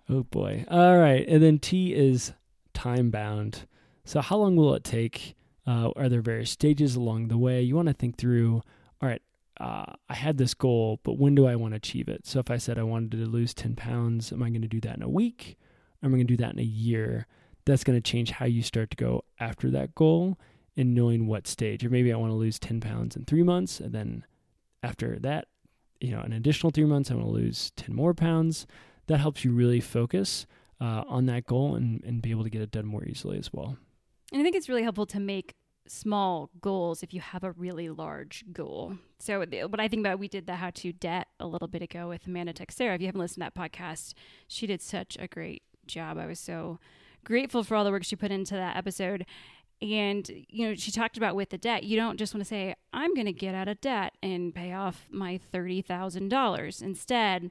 Oh 0.08 0.22
boy. 0.22 0.66
All 0.70 0.98
right. 0.98 1.26
And 1.26 1.42
then 1.42 1.58
T 1.58 1.94
is 1.94 2.32
time 2.74 3.10
bound. 3.10 3.66
So, 4.04 4.20
how 4.20 4.36
long 4.36 4.56
will 4.56 4.74
it 4.74 4.84
take? 4.84 5.34
Uh, 5.66 5.90
are 5.96 6.10
there 6.10 6.20
various 6.20 6.50
stages 6.50 6.94
along 6.94 7.28
the 7.28 7.38
way? 7.38 7.62
You 7.62 7.74
want 7.74 7.88
to 7.88 7.94
think 7.94 8.18
through, 8.18 8.62
all 9.00 9.08
right, 9.08 9.22
uh, 9.58 9.94
I 10.10 10.14
had 10.14 10.36
this 10.36 10.52
goal, 10.52 11.00
but 11.04 11.18
when 11.18 11.34
do 11.34 11.46
I 11.46 11.56
want 11.56 11.72
to 11.72 11.76
achieve 11.76 12.08
it? 12.08 12.26
So, 12.26 12.38
if 12.38 12.50
I 12.50 12.58
said 12.58 12.78
I 12.78 12.82
wanted 12.82 13.12
to 13.12 13.24
lose 13.24 13.54
10 13.54 13.76
pounds, 13.76 14.30
am 14.30 14.42
I 14.42 14.50
going 14.50 14.62
to 14.62 14.68
do 14.68 14.80
that 14.82 14.96
in 14.96 15.02
a 15.02 15.08
week? 15.08 15.56
Or 16.02 16.06
am 16.06 16.14
I 16.14 16.18
going 16.18 16.26
to 16.26 16.36
do 16.36 16.42
that 16.42 16.52
in 16.52 16.58
a 16.58 16.62
year? 16.62 17.26
That's 17.64 17.84
going 17.84 17.96
to 17.96 18.10
change 18.10 18.30
how 18.30 18.44
you 18.44 18.62
start 18.62 18.90
to 18.90 18.96
go 18.96 19.24
after 19.40 19.70
that 19.70 19.94
goal 19.94 20.38
and 20.76 20.94
knowing 20.94 21.26
what 21.26 21.46
stage. 21.46 21.84
Or 21.84 21.90
maybe 21.90 22.12
I 22.12 22.16
want 22.16 22.30
to 22.30 22.36
lose 22.36 22.58
10 22.58 22.80
pounds 22.80 23.16
in 23.16 23.24
three 23.24 23.42
months. 23.42 23.80
And 23.80 23.92
then 23.92 24.24
after 24.82 25.18
that, 25.20 25.48
you 26.00 26.10
know, 26.10 26.20
an 26.20 26.32
additional 26.32 26.70
three 26.70 26.84
months, 26.84 27.10
I 27.10 27.14
want 27.14 27.26
to 27.26 27.32
lose 27.32 27.72
10 27.76 27.94
more 27.94 28.14
pounds 28.14 28.66
that 29.06 29.18
helps 29.18 29.44
you 29.44 29.52
really 29.52 29.80
focus 29.80 30.46
uh, 30.80 31.04
on 31.06 31.26
that 31.26 31.46
goal 31.46 31.74
and, 31.74 32.02
and 32.04 32.20
be 32.20 32.30
able 32.30 32.44
to 32.44 32.50
get 32.50 32.62
it 32.62 32.70
done 32.70 32.86
more 32.86 33.04
easily 33.04 33.38
as 33.38 33.52
well. 33.52 33.76
And 34.32 34.40
I 34.40 34.44
think 34.44 34.56
it's 34.56 34.68
really 34.68 34.82
helpful 34.82 35.06
to 35.06 35.20
make 35.20 35.54
small 35.86 36.50
goals 36.60 37.02
if 37.02 37.12
you 37.12 37.20
have 37.20 37.44
a 37.44 37.52
really 37.52 37.88
large 37.90 38.44
goal. 38.52 38.96
So 39.18 39.38
what 39.38 39.80
I 39.80 39.88
think 39.88 40.00
about, 40.00 40.18
we 40.18 40.28
did 40.28 40.46
the 40.46 40.56
how 40.56 40.70
to 40.70 40.92
debt 40.92 41.28
a 41.38 41.46
little 41.46 41.68
bit 41.68 41.82
ago 41.82 42.08
with 42.08 42.26
Amanda 42.26 42.52
Texera. 42.52 42.94
If 42.94 43.00
you 43.00 43.06
haven't 43.06 43.20
listened 43.20 43.44
to 43.44 43.52
that 43.54 43.72
podcast, 43.72 44.14
she 44.48 44.66
did 44.66 44.82
such 44.82 45.16
a 45.20 45.28
great 45.28 45.62
job. 45.86 46.18
I 46.18 46.26
was 46.26 46.40
so 46.40 46.78
grateful 47.24 47.64
for 47.64 47.74
all 47.74 47.84
the 47.84 47.90
work 47.90 48.04
she 48.04 48.16
put 48.16 48.30
into 48.30 48.54
that 48.54 48.76
episode. 48.76 49.26
And, 49.82 50.30
you 50.48 50.68
know, 50.68 50.74
she 50.74 50.90
talked 50.90 51.16
about 51.16 51.36
with 51.36 51.50
the 51.50 51.58
debt, 51.58 51.84
you 51.84 51.96
don't 51.96 52.16
just 52.16 52.32
want 52.32 52.42
to 52.42 52.48
say, 52.48 52.74
I'm 52.92 53.14
going 53.14 53.26
to 53.26 53.32
get 53.32 53.54
out 53.54 53.68
of 53.68 53.80
debt 53.80 54.14
and 54.22 54.54
pay 54.54 54.72
off 54.72 55.06
my 55.10 55.38
$30,000. 55.52 56.82
Instead, 56.82 57.50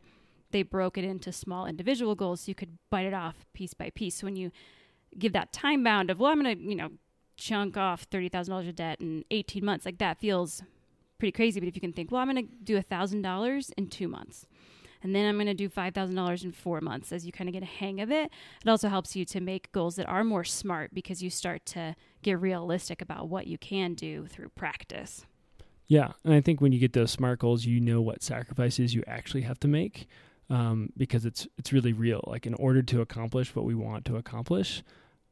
they 0.51 0.63
broke 0.63 0.97
it 0.97 1.03
into 1.03 1.31
small 1.31 1.65
individual 1.65 2.15
goals 2.15 2.41
so 2.41 2.49
you 2.49 2.55
could 2.55 2.77
bite 2.89 3.05
it 3.05 3.13
off 3.13 3.45
piece 3.53 3.73
by 3.73 3.89
piece. 3.89 4.15
So 4.15 4.27
when 4.27 4.35
you 4.35 4.51
give 5.17 5.33
that 5.33 5.51
time 5.51 5.83
bound 5.83 6.09
of, 6.09 6.19
well, 6.19 6.31
I'm 6.31 6.41
going 6.41 6.57
to, 6.57 6.63
you 6.63 6.75
know, 6.75 6.91
chunk 7.35 7.77
off 7.77 8.09
$30,000 8.09 8.69
of 8.69 8.75
debt 8.75 9.01
in 9.01 9.25
18 9.29 9.63
months, 9.63 9.85
like 9.85 9.97
that 9.97 10.19
feels 10.19 10.61
pretty 11.19 11.31
crazy. 11.31 11.59
But 11.59 11.67
if 11.67 11.75
you 11.75 11.81
can 11.81 11.93
think, 11.93 12.11
well, 12.11 12.21
I'm 12.21 12.31
going 12.31 12.47
to 12.47 12.53
do 12.63 12.79
$1,000 12.79 13.71
in 13.77 13.87
two 13.87 14.07
months. 14.07 14.45
And 15.01 15.13
then 15.13 15.27
I'm 15.27 15.35
going 15.35 15.47
to 15.47 15.53
do 15.53 15.69
$5,000 15.69 16.43
in 16.43 16.51
four 16.53 16.79
months 16.79 17.11
as 17.11 17.25
you 17.25 17.31
kind 17.31 17.49
of 17.49 17.53
get 17.53 17.61
a 17.61 17.67
hang 17.67 17.99
of 17.99 18.09
it. 18.09 18.31
It 18.65 18.69
also 18.69 18.87
helps 18.87 19.15
you 19.15 19.25
to 19.25 19.41
make 19.41 19.71
goals 19.73 19.97
that 19.97 20.07
are 20.07 20.23
more 20.23 20.45
smart 20.45 20.93
because 20.93 21.21
you 21.21 21.29
start 21.29 21.65
to 21.67 21.95
get 22.23 22.39
realistic 22.39 23.01
about 23.01 23.29
what 23.29 23.47
you 23.47 23.57
can 23.57 23.93
do 23.93 24.27
through 24.27 24.49
practice. 24.49 25.25
Yeah, 25.87 26.13
and 26.23 26.33
I 26.33 26.41
think 26.41 26.61
when 26.61 26.71
you 26.71 26.79
get 26.79 26.93
those 26.93 27.11
smart 27.11 27.39
goals, 27.39 27.65
you 27.65 27.79
know 27.79 28.01
what 28.01 28.23
sacrifices 28.23 28.95
you 28.95 29.03
actually 29.05 29.41
have 29.41 29.59
to 29.59 29.67
make 29.67 30.07
um, 30.49 30.91
because 30.97 31.25
it's 31.25 31.47
it's 31.57 31.73
really 31.73 31.93
real. 31.93 32.23
Like 32.27 32.45
in 32.45 32.53
order 32.55 32.81
to 32.83 33.01
accomplish 33.01 33.55
what 33.55 33.65
we 33.65 33.75
want 33.75 34.05
to 34.05 34.17
accomplish, 34.17 34.83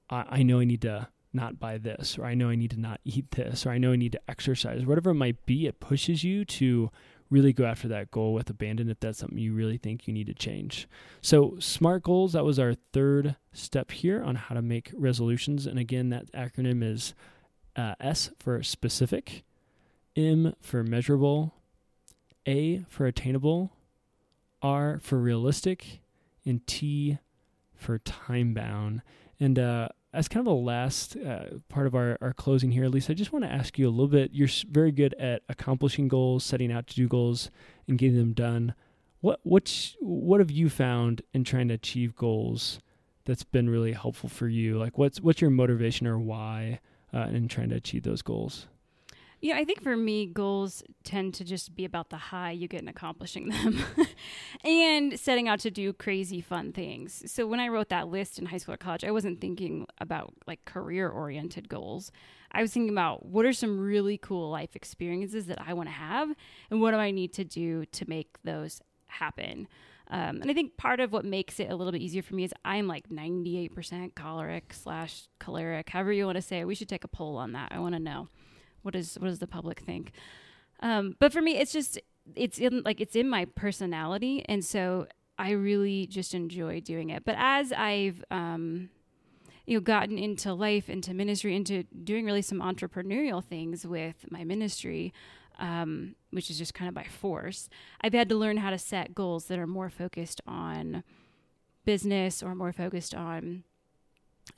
I, 0.09 0.25
I 0.29 0.43
know 0.43 0.59
I 0.59 0.65
need 0.65 0.81
to 0.81 1.07
not 1.33 1.59
buy 1.59 1.77
this, 1.77 2.17
or 2.17 2.25
I 2.25 2.33
know 2.33 2.49
I 2.49 2.55
need 2.55 2.71
to 2.71 2.79
not 2.79 2.99
eat 3.05 3.31
this, 3.31 3.65
or 3.65 3.71
I 3.71 3.77
know 3.77 3.93
I 3.93 3.95
need 3.95 4.11
to 4.11 4.21
exercise, 4.27 4.85
whatever 4.85 5.11
it 5.11 5.15
might 5.15 5.45
be. 5.45 5.67
It 5.67 5.79
pushes 5.79 6.23
you 6.23 6.43
to 6.45 6.91
really 7.31 7.53
go 7.53 7.65
after 7.65 7.87
that 7.87 8.11
goal 8.11 8.33
with 8.33 8.49
abandon 8.49 8.89
if 8.89 8.99
that's 8.99 9.17
something 9.17 9.39
you 9.39 9.53
really 9.53 9.77
think 9.77 10.07
you 10.07 10.13
need 10.13 10.27
to 10.27 10.33
change. 10.33 10.87
So, 11.21 11.55
SMART 11.59 12.03
goals, 12.03 12.33
that 12.33 12.45
was 12.45 12.59
our 12.59 12.75
third 12.93 13.37
step 13.53 13.89
here 13.89 14.21
on 14.21 14.35
how 14.35 14.53
to 14.53 14.61
make 14.61 14.91
resolutions. 14.93 15.65
And 15.65 15.79
again, 15.79 16.09
that 16.09 16.31
acronym 16.33 16.83
is 16.83 17.15
uh, 17.75 17.95
S 17.99 18.31
for 18.37 18.61
specific, 18.61 19.43
M 20.15 20.53
for 20.61 20.83
measurable, 20.83 21.53
A 22.45 22.83
for 22.89 23.07
attainable, 23.07 23.71
R 24.61 24.99
for 25.01 25.17
realistic, 25.17 26.01
and 26.45 26.65
T 26.67 27.17
for 27.75 27.97
time 27.99 28.53
bound. 28.53 29.01
And 29.39 29.57
uh, 29.57 29.87
as 30.13 30.27
kind 30.27 30.45
of 30.45 30.51
a 30.51 30.55
last 30.55 31.15
uh, 31.15 31.45
part 31.69 31.87
of 31.87 31.95
our, 31.95 32.17
our 32.21 32.33
closing 32.33 32.71
here, 32.71 32.87
Lisa, 32.87 33.13
I 33.13 33.15
just 33.15 33.31
want 33.31 33.45
to 33.45 33.51
ask 33.51 33.79
you 33.79 33.87
a 33.87 33.91
little 33.91 34.07
bit. 34.07 34.31
You're 34.33 34.49
very 34.69 34.91
good 34.91 35.13
at 35.15 35.43
accomplishing 35.47 36.07
goals, 36.07 36.43
setting 36.43 36.71
out 36.71 36.87
to 36.87 36.95
do 36.95 37.07
goals, 37.07 37.49
and 37.87 37.97
getting 37.97 38.17
them 38.17 38.33
done. 38.33 38.73
What 39.21 39.39
what's 39.43 39.95
what 39.99 40.39
have 40.39 40.51
you 40.51 40.69
found 40.69 41.21
in 41.33 41.43
trying 41.43 41.67
to 41.67 41.75
achieve 41.75 42.15
goals 42.15 42.79
that's 43.25 43.43
been 43.43 43.69
really 43.69 43.93
helpful 43.93 44.29
for 44.29 44.47
you? 44.47 44.77
Like 44.77 44.97
what's 44.97 45.21
what's 45.21 45.41
your 45.41 45.51
motivation 45.51 46.07
or 46.07 46.19
why 46.19 46.79
uh, 47.13 47.27
in 47.31 47.47
trying 47.47 47.69
to 47.69 47.75
achieve 47.75 48.03
those 48.03 48.21
goals? 48.21 48.67
Know, 49.41 49.55
I 49.55 49.65
think 49.65 49.81
for 49.81 49.97
me, 49.97 50.27
goals 50.27 50.83
tend 51.03 51.33
to 51.35 51.43
just 51.43 51.75
be 51.75 51.83
about 51.83 52.09
the 52.09 52.17
high 52.17 52.51
you 52.51 52.67
get 52.67 52.81
in 52.81 52.87
accomplishing 52.87 53.49
them 53.49 53.83
and 54.63 55.19
setting 55.19 55.47
out 55.47 55.59
to 55.61 55.71
do 55.71 55.93
crazy 55.93 56.41
fun 56.41 56.71
things. 56.71 57.23
So 57.31 57.47
when 57.47 57.59
I 57.59 57.67
wrote 57.67 57.89
that 57.89 58.07
list 58.07 58.37
in 58.37 58.45
high 58.45 58.57
school 58.57 58.75
or 58.75 58.77
college, 58.77 59.03
I 59.03 59.11
wasn't 59.11 59.41
thinking 59.41 59.87
about 59.99 60.33
like 60.45 60.63
career 60.65 61.09
oriented 61.09 61.69
goals. 61.69 62.11
I 62.51 62.61
was 62.61 62.71
thinking 62.71 62.91
about 62.91 63.25
what 63.25 63.45
are 63.45 63.53
some 63.53 63.79
really 63.79 64.17
cool 64.17 64.49
life 64.49 64.75
experiences 64.75 65.47
that 65.47 65.59
I 65.65 65.73
want 65.73 65.89
to 65.89 65.93
have 65.93 66.29
and 66.69 66.81
what 66.81 66.91
do 66.91 66.97
I 66.97 67.11
need 67.11 67.33
to 67.33 67.43
do 67.43 67.85
to 67.85 68.09
make 68.09 68.37
those 68.43 68.81
happen. 69.07 69.67
Um, 70.09 70.41
and 70.41 70.51
I 70.51 70.53
think 70.53 70.75
part 70.75 70.99
of 70.99 71.13
what 71.13 71.23
makes 71.23 71.59
it 71.59 71.71
a 71.71 71.75
little 71.75 71.93
bit 71.93 72.01
easier 72.01 72.21
for 72.21 72.35
me 72.35 72.43
is 72.43 72.53
I'm 72.65 72.85
like 72.85 73.07
98% 73.07 74.13
choleric 74.13 74.73
slash 74.73 75.29
choleric, 75.39 75.89
however 75.89 76.11
you 76.11 76.25
want 76.25 76.35
to 76.35 76.41
say 76.41 76.59
it. 76.59 76.67
We 76.67 76.75
should 76.75 76.89
take 76.89 77.05
a 77.05 77.07
poll 77.07 77.37
on 77.37 77.53
that. 77.53 77.71
I 77.71 77.79
want 77.79 77.95
to 77.95 77.99
know 77.99 78.27
what 78.81 78.95
is 78.95 79.15
what 79.19 79.27
does 79.27 79.39
the 79.39 79.47
public 79.47 79.79
think. 79.79 80.11
Um, 80.81 81.15
but 81.19 81.31
for 81.31 81.41
me, 81.41 81.57
it's 81.57 81.71
just 81.71 81.99
it's 82.35 82.59
in 82.59 82.83
like 82.83 82.99
it's 83.01 83.15
in 83.15 83.29
my 83.29 83.45
personality, 83.45 84.43
and 84.47 84.63
so 84.63 85.07
I 85.37 85.51
really 85.51 86.07
just 86.07 86.33
enjoy 86.33 86.81
doing 86.81 87.09
it. 87.09 87.23
But 87.25 87.35
as 87.37 87.71
I've 87.71 88.23
um, 88.31 88.89
you 89.65 89.75
know 89.75 89.81
gotten 89.81 90.17
into 90.17 90.53
life, 90.53 90.89
into 90.89 91.13
ministry, 91.13 91.55
into 91.55 91.83
doing 91.83 92.25
really 92.25 92.41
some 92.41 92.59
entrepreneurial 92.59 93.43
things 93.43 93.85
with 93.85 94.25
my 94.29 94.43
ministry, 94.43 95.13
um, 95.59 96.15
which 96.31 96.49
is 96.49 96.57
just 96.57 96.73
kind 96.73 96.89
of 96.89 96.95
by 96.95 97.03
force. 97.05 97.69
I've 98.01 98.13
had 98.13 98.29
to 98.29 98.35
learn 98.35 98.57
how 98.57 98.71
to 98.71 98.77
set 98.77 99.15
goals 99.15 99.45
that 99.45 99.59
are 99.59 99.67
more 99.67 99.89
focused 99.89 100.41
on 100.47 101.03
business 101.85 102.43
or 102.43 102.55
more 102.55 102.73
focused 102.73 103.15
on 103.15 103.63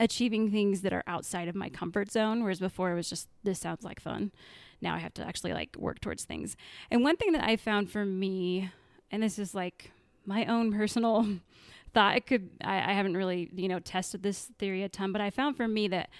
achieving 0.00 0.50
things 0.50 0.82
that 0.82 0.92
are 0.92 1.04
outside 1.06 1.48
of 1.48 1.54
my 1.54 1.68
comfort 1.68 2.10
zone 2.10 2.42
whereas 2.42 2.60
before 2.60 2.92
it 2.92 2.94
was 2.94 3.08
just 3.08 3.28
this 3.42 3.60
sounds 3.60 3.84
like 3.84 4.00
fun 4.00 4.32
now 4.80 4.94
i 4.94 4.98
have 4.98 5.14
to 5.14 5.24
actually 5.24 5.52
like 5.52 5.74
work 5.78 6.00
towards 6.00 6.24
things 6.24 6.56
and 6.90 7.02
one 7.02 7.16
thing 7.16 7.32
that 7.32 7.44
i 7.44 7.56
found 7.56 7.90
for 7.90 8.04
me 8.04 8.70
and 9.10 9.22
this 9.22 9.38
is 9.38 9.54
like 9.54 9.90
my 10.26 10.44
own 10.46 10.72
personal 10.72 11.26
thought 11.94 12.16
it 12.16 12.26
could 12.26 12.50
I, 12.62 12.90
I 12.90 12.92
haven't 12.94 13.16
really 13.16 13.50
you 13.54 13.68
know 13.68 13.78
tested 13.78 14.22
this 14.22 14.50
theory 14.58 14.82
a 14.82 14.88
ton 14.88 15.12
but 15.12 15.20
i 15.20 15.30
found 15.30 15.56
for 15.56 15.68
me 15.68 15.88
that 15.88 16.10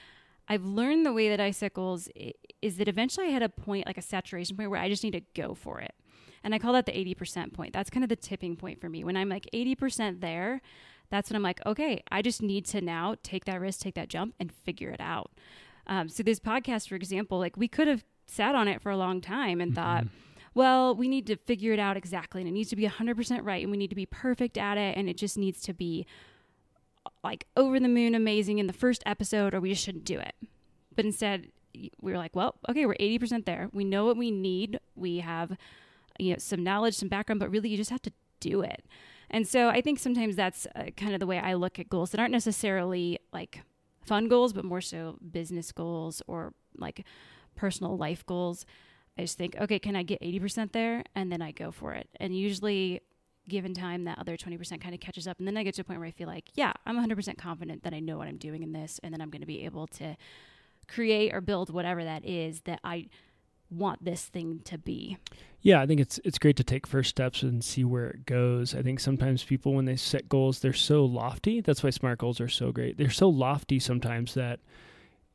I've 0.49 0.65
learned 0.65 1.07
the 1.07 1.13
way 1.13 1.31
that 1.31 1.41
I 1.41 1.53
goals 1.71 2.09
is 2.61 2.77
that 2.77 2.89
eventually 2.89 3.29
I 3.29 3.31
hit 3.31 3.43
a 3.43 3.49
point, 3.49 3.87
like 3.87 3.99
a 3.99 4.03
saturation 4.03 4.57
point, 4.57 4.71
where 4.71 4.81
I 4.81 4.89
just 4.89 5.03
need 5.03 5.13
to 5.13 5.23
go 5.35 5.55
for 5.55 5.81
it. 5.81 5.95
And 6.43 6.55
I 6.55 6.59
call 6.59 6.75
that 6.75 6.85
the 6.85 6.93
80% 6.93 7.55
point. 7.55 7.73
That's 7.73 7.89
kind 7.89 8.05
of 8.05 8.11
the 8.11 8.17
tipping 8.17 8.57
point 8.57 8.81
for 8.81 8.91
me. 8.91 9.03
When 9.03 9.17
I'm 9.17 9.31
like 9.31 9.49
80% 9.55 10.21
there, 10.21 10.61
that's 11.14 11.31
when 11.31 11.37
I'm 11.37 11.42
like, 11.42 11.64
okay, 11.64 12.03
I 12.11 12.22
just 12.22 12.42
need 12.42 12.64
to 12.66 12.81
now 12.81 13.16
take 13.22 13.44
that 13.44 13.61
risk, 13.61 13.81
take 13.81 13.94
that 13.94 14.09
jump, 14.09 14.35
and 14.40 14.53
figure 14.53 14.90
it 14.90 15.00
out. 15.00 15.31
Um, 15.87 16.09
so, 16.09 16.22
this 16.22 16.40
podcast, 16.40 16.88
for 16.88 16.96
example, 16.96 17.38
like 17.38 17.57
we 17.57 17.68
could 17.68 17.88
have 17.88 18.05
sat 18.27 18.55
on 18.55 18.68
it 18.68 18.81
for 18.83 18.90
a 18.90 18.96
long 18.96 19.20
time 19.20 19.61
and 19.61 19.72
mm-hmm. 19.72 19.81
thought, 19.81 20.07
well, 20.55 20.94
we 20.94 21.09
need 21.09 21.27
to 21.27 21.37
figure 21.37 21.72
it 21.72 21.79
out 21.79 21.96
exactly. 21.96 22.40
And 22.40 22.48
it 22.48 22.53
needs 22.53 22.70
to 22.70 22.77
be 22.77 22.87
100% 22.87 23.40
right. 23.42 23.62
And 23.62 23.70
we 23.70 23.77
need 23.77 23.90
to 23.90 23.96
be 23.96 24.07
perfect 24.07 24.57
at 24.57 24.79
it. 24.79 24.96
And 24.96 25.09
it 25.09 25.16
just 25.16 25.37
needs 25.37 25.61
to 25.62 25.74
be 25.74 26.07
like 27.22 27.46
over 27.57 27.79
the 27.81 27.88
moon 27.88 28.14
amazing 28.14 28.59
in 28.59 28.66
the 28.66 28.72
first 28.72 29.03
episode 29.05 29.53
or 29.53 29.61
we 29.61 29.70
just 29.70 29.85
shouldn't 29.85 30.05
do 30.05 30.18
it. 30.18 30.35
But 30.94 31.05
instead, 31.05 31.48
we 31.74 31.90
were 32.12 32.18
like, 32.18 32.37
well, 32.37 32.55
okay, 32.68 32.87
we're 32.87 32.94
80% 32.94 33.44
there. 33.44 33.68
We 33.72 33.85
know 33.85 34.05
what 34.07 34.16
we 34.16 34.31
need. 34.31 34.79
We 34.94 35.18
have 35.18 35.57
you 36.18 36.33
know 36.33 36.38
some 36.38 36.62
knowledge, 36.62 36.94
some 36.94 37.09
background, 37.09 37.40
but 37.40 37.50
really 37.50 37.68
you 37.68 37.77
just 37.77 37.90
have 37.90 38.03
to 38.03 38.12
do 38.40 38.62
it. 38.62 38.85
And 39.31 39.47
so 39.47 39.69
I 39.69 39.81
think 39.81 39.99
sometimes 39.99 40.37
that's 40.37 40.67
uh, 40.75 40.85
kind 40.97 41.15
of 41.15 41.21
the 41.21 41.27
way 41.27 41.39
I 41.39 41.55
look 41.55 41.79
at 41.79 41.89
goals 41.89 42.11
that 42.11 42.21
aren't 42.21 42.33
necessarily 42.33 43.19
like 43.33 43.63
fun 44.03 44.29
goals, 44.29 44.53
but 44.53 44.65
more 44.65 44.81
so 44.81 45.19
business 45.33 45.73
goals 45.73 46.23
or 46.27 46.53
like 46.77 47.05
personal 47.57 47.97
life 47.97 48.25
goals. 48.27 48.67
I 49.19 49.23
just 49.23 49.39
think, 49.39 49.57
okay, 49.61 49.79
can 49.79 49.97
I 49.97 50.03
get 50.03 50.21
80% 50.21 50.73
there? 50.73 51.05
And 51.15 51.31
then 51.31 51.41
I 51.41 51.53
go 51.53 51.71
for 51.71 51.93
it. 51.93 52.09
And 52.19 52.37
usually 52.37 53.01
given 53.49 53.75
time, 53.75 54.05
that 54.05 54.19
other 54.19 54.37
20% 54.37 54.81
kind 54.81 54.95
of 54.95 55.01
catches 55.01 55.29
up. 55.29 55.39
And 55.39 55.47
then 55.47 55.57
I 55.57 55.63
get 55.63 55.75
to 55.75 55.83
a 55.83 55.85
point 55.85 56.01
where 56.01 56.09
I 56.09 56.13
feel 56.13 56.29
like, 56.29 56.49
yeah, 56.55 56.73
I'm 56.87 56.97
100% 56.97 57.37
confident 57.37 57.83
that 57.85 57.93
I 57.93 58.01
know 58.01 58.17
what 58.17 58.29
I'm 58.29 58.39
doing 58.39 58.63
in 58.63 58.73
this. 58.73 58.99
And 59.03 59.13
then 59.13 59.21
I'm 59.21 59.31
going 59.31 59.43
to 59.43 59.47
be 59.47 59.65
able 59.65 59.87
to 59.89 60.17
create 60.89 61.35
or 61.35 61.41
build 61.41 61.73
whatever 61.73 62.05
that 62.05 62.25
is 62.25 62.63
that 62.63 62.81
I 62.85 63.09
want 63.77 64.05
this 64.05 64.25
thing 64.25 64.61
to 64.65 64.79
be. 64.79 65.19
Yeah, 65.61 65.81
I 65.81 65.87
think 65.87 66.01
it's 66.01 66.21
it's 66.25 66.39
great 66.39 66.57
to 66.57 66.65
take 66.65 66.87
first 66.87 67.11
steps 67.11 67.43
and 67.43 67.65
see 67.65 67.85
where 67.85 68.07
it 68.07 68.27
goes. 68.27 68.75
I 68.75 68.83
think 68.83 69.01
sometimes 69.01 69.45
people 69.45 69.75
when 69.75 69.87
they 69.87 69.97
set 69.97 70.29
goals, 70.29 70.61
they're 70.61 70.73
so 70.73 71.05
lofty. 71.05 71.61
That's 71.61 71.83
why 71.83 71.91
smart 71.91 72.19
goals 72.19 72.41
are 72.41 72.49
so 72.49 72.73
great. 72.73 72.99
They're 72.99 73.11
so 73.11 73.29
lofty 73.29 73.79
sometimes 73.79 74.35
that 74.35 74.61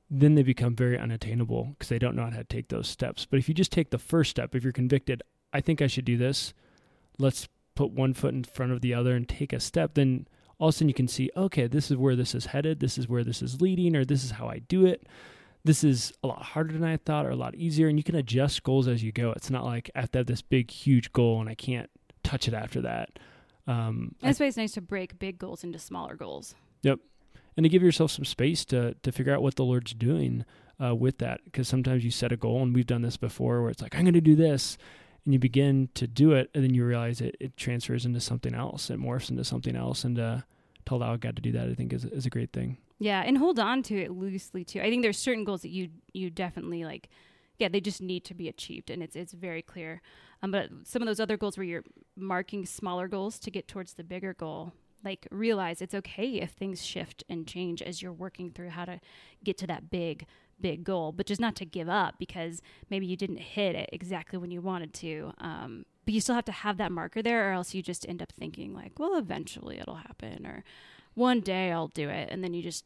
then 0.10 0.36
they 0.36 0.44
become 0.44 0.76
very 0.76 0.98
unattainable 0.98 1.70
because 1.72 1.90
they 1.90 2.00
don't 2.00 2.16
know 2.16 2.24
how 2.24 2.38
to 2.38 2.44
take 2.44 2.70
those 2.70 2.88
steps. 2.88 3.26
But 3.26 3.40
if 3.40 3.48
you 3.48 3.54
just 3.54 3.72
take 3.72 3.92
the 3.92 3.98
first 3.98 4.32
step, 4.32 4.56
if 4.56 4.64
you're 4.64 4.74
convicted, 4.74 5.22
I 5.54 5.62
think 5.62 5.82
I 5.82 5.88
should 5.88 6.06
do 6.06 6.18
this. 6.18 6.54
Let's 7.18 7.48
put 7.76 7.92
one 7.92 8.14
foot 8.14 8.34
in 8.34 8.44
front 8.44 8.72
of 8.72 8.82
the 8.82 8.94
other 8.94 9.16
and 9.16 9.28
take 9.28 9.54
a 9.54 9.60
step, 9.60 9.94
then 9.94 10.28
all 10.60 10.70
of 10.70 10.76
a 10.76 10.78
sudden 10.78 10.90
you 10.90 10.94
can 10.94 11.08
see, 11.08 11.30
okay, 11.38 11.68
this 11.68 11.90
is 11.90 11.98
where 11.98 12.16
this 12.16 12.36
is 12.36 12.48
headed, 12.48 12.80
this 12.80 12.98
is 12.98 13.08
where 13.08 13.24
this 13.24 13.42
is 13.42 13.62
leading, 13.62 13.96
or 13.96 14.04
this 14.04 14.24
is 14.24 14.32
how 14.32 14.48
I 14.48 14.60
do 14.60 14.86
it. 14.86 15.08
This 15.64 15.84
is 15.84 16.14
a 16.24 16.28
lot 16.28 16.42
harder 16.42 16.74
than 16.74 16.84
I 16.84 16.98
thought, 16.98 17.26
or 17.26 17.32
a 17.32 17.36
lot 17.36 17.56
easier, 17.56 17.88
and 17.88 17.98
you 17.98 18.04
can 18.04 18.16
adjust 18.16 18.64
goals 18.64 18.88
as 18.88 19.04
you 19.04 19.12
go. 19.12 19.32
It's 19.32 19.50
not 19.50 19.66
like 19.66 19.90
I 19.96 20.02
have 20.02 20.12
to 20.14 20.20
have 20.20 20.28
this 20.28 20.42
big, 20.42 20.72
huge 20.72 21.12
goal 21.12 21.42
and 21.42 21.50
I 21.50 21.56
can't 21.56 21.90
touch 22.24 22.48
it 22.48 22.54
after 22.54 22.82
that. 22.82 23.20
Um, 23.68 24.16
That's 24.22 24.40
why 24.40 24.48
it's 24.48 24.58
nice 24.58 24.72
to 24.74 24.82
break 24.82 25.20
big 25.20 25.38
goals 25.38 25.64
into 25.64 25.78
smaller 25.78 26.16
goals. 26.16 26.56
Yep, 26.82 27.00
and 27.58 27.64
to 27.64 27.70
give 27.70 27.84
yourself 27.84 28.12
some 28.12 28.26
space 28.26 28.66
to 28.66 28.96
to 28.96 29.12
figure 29.12 29.34
out 29.34 29.42
what 29.42 29.56
the 29.56 29.66
Lord's 29.66 29.94
doing 29.94 30.46
uh, 30.84 30.96
with 30.96 31.18
that, 31.18 31.42
because 31.46 31.68
sometimes 31.68 32.06
you 32.06 32.12
set 32.12 32.32
a 32.32 32.38
goal, 32.38 32.64
and 32.64 32.74
we've 32.74 32.88
done 32.88 33.02
this 33.02 33.18
before, 33.18 33.62
where 33.62 33.70
it's 33.70 33.82
like 33.82 33.96
I'm 33.96 34.04
going 34.04 34.14
to 34.14 34.22
do 34.22 34.36
this, 34.36 34.78
and 35.26 35.34
you 35.34 35.40
begin 35.40 35.90
to 35.94 36.08
do 36.08 36.32
it 36.32 36.50
and 36.54 36.64
then 36.64 36.74
you 36.74 36.86
realize 36.86 37.22
it, 37.22 37.36
it 37.40 37.56
transfers 37.58 38.06
into 38.06 38.20
something 38.20 38.54
else 38.54 38.90
it 38.90 39.00
morphs 39.00 39.30
into 39.30 39.44
something 39.44 39.76
else 39.76 40.04
and 40.04 40.18
uh, 40.20 40.40
to 40.86 40.96
allow 40.96 41.16
god 41.16 41.36
to 41.36 41.42
do 41.42 41.52
that 41.52 41.70
i 41.70 41.74
think 41.74 41.94
is, 41.94 42.06
is 42.06 42.26
a 42.26 42.30
great 42.30 42.52
thing 42.52 42.78
yeah 43.00 43.24
and 43.26 43.38
hold 43.38 43.60
on 43.60 43.82
to 43.82 43.98
it 44.00 44.12
loosely 44.12 44.64
too 44.64 44.80
i 44.82 44.90
think 44.90 45.02
there's 45.02 45.18
certain 45.18 45.44
goals 45.44 45.62
that 45.62 45.70
you 45.70 45.90
you 46.14 46.30
definitely 46.30 46.84
like 46.86 47.10
yeah 47.58 47.68
they 47.68 47.82
just 47.82 48.02
need 48.02 48.24
to 48.24 48.34
be 48.34 48.48
achieved 48.48 48.90
and 48.90 49.02
it's 49.02 49.16
it's 49.16 49.34
very 49.34 49.62
clear 49.62 50.02
um, 50.42 50.52
but 50.52 50.70
some 50.84 51.02
of 51.02 51.06
those 51.08 51.20
other 51.20 51.38
goals 51.38 51.58
where 51.58 51.66
you're 51.66 51.84
marking 52.16 52.66
smaller 52.66 53.08
goals 53.08 53.40
to 53.40 53.52
get 53.52 53.68
towards 53.68 53.94
the 53.94 54.04
bigger 54.04 54.34
goal 54.34 54.74
like 55.04 55.28
realize 55.32 55.82
it's 55.82 55.96
okay 55.96 56.42
if 56.42 56.52
things 56.52 56.86
shift 56.86 57.24
and 57.30 57.48
change 57.48 57.82
as 57.82 58.02
you're 58.02 58.14
working 58.14 58.52
through 58.52 58.70
how 58.70 58.86
to 58.86 59.00
get 59.44 59.58
to 59.58 59.68
that 59.68 59.90
big 59.90 60.26
big 60.62 60.84
goal, 60.84 61.12
but 61.12 61.26
just 61.26 61.42
not 61.42 61.56
to 61.56 61.66
give 61.66 61.90
up 61.90 62.16
because 62.20 62.62
maybe 62.90 63.06
you 63.06 63.16
didn't 63.16 63.38
hit 63.38 63.76
it 63.76 63.90
exactly 63.92 64.38
when 64.38 64.52
you 64.52 64.62
wanted 64.62 64.94
to. 64.94 65.34
Um, 65.40 65.86
but 66.06 66.14
you 66.14 66.22
still 66.22 66.36
have 66.36 66.46
to 66.46 66.52
have 66.52 66.78
that 66.78 66.92
marker 66.92 67.22
there, 67.22 67.50
or 67.50 67.54
else 67.54 67.74
you 67.74 67.82
just 67.82 68.08
end 68.08 68.22
up 68.22 68.32
thinking, 68.32 68.74
like, 68.74 68.94
well, 68.98 69.18
eventually 69.18 69.80
it'll 69.80 69.96
happen, 69.96 70.46
or 70.46 70.64
one 71.16 71.42
day 71.42 71.72
I'll 71.72 71.88
do 71.88 72.10
it. 72.10 72.30
And 72.32 72.44
then 72.44 72.54
you 72.54 72.62
just 72.62 72.86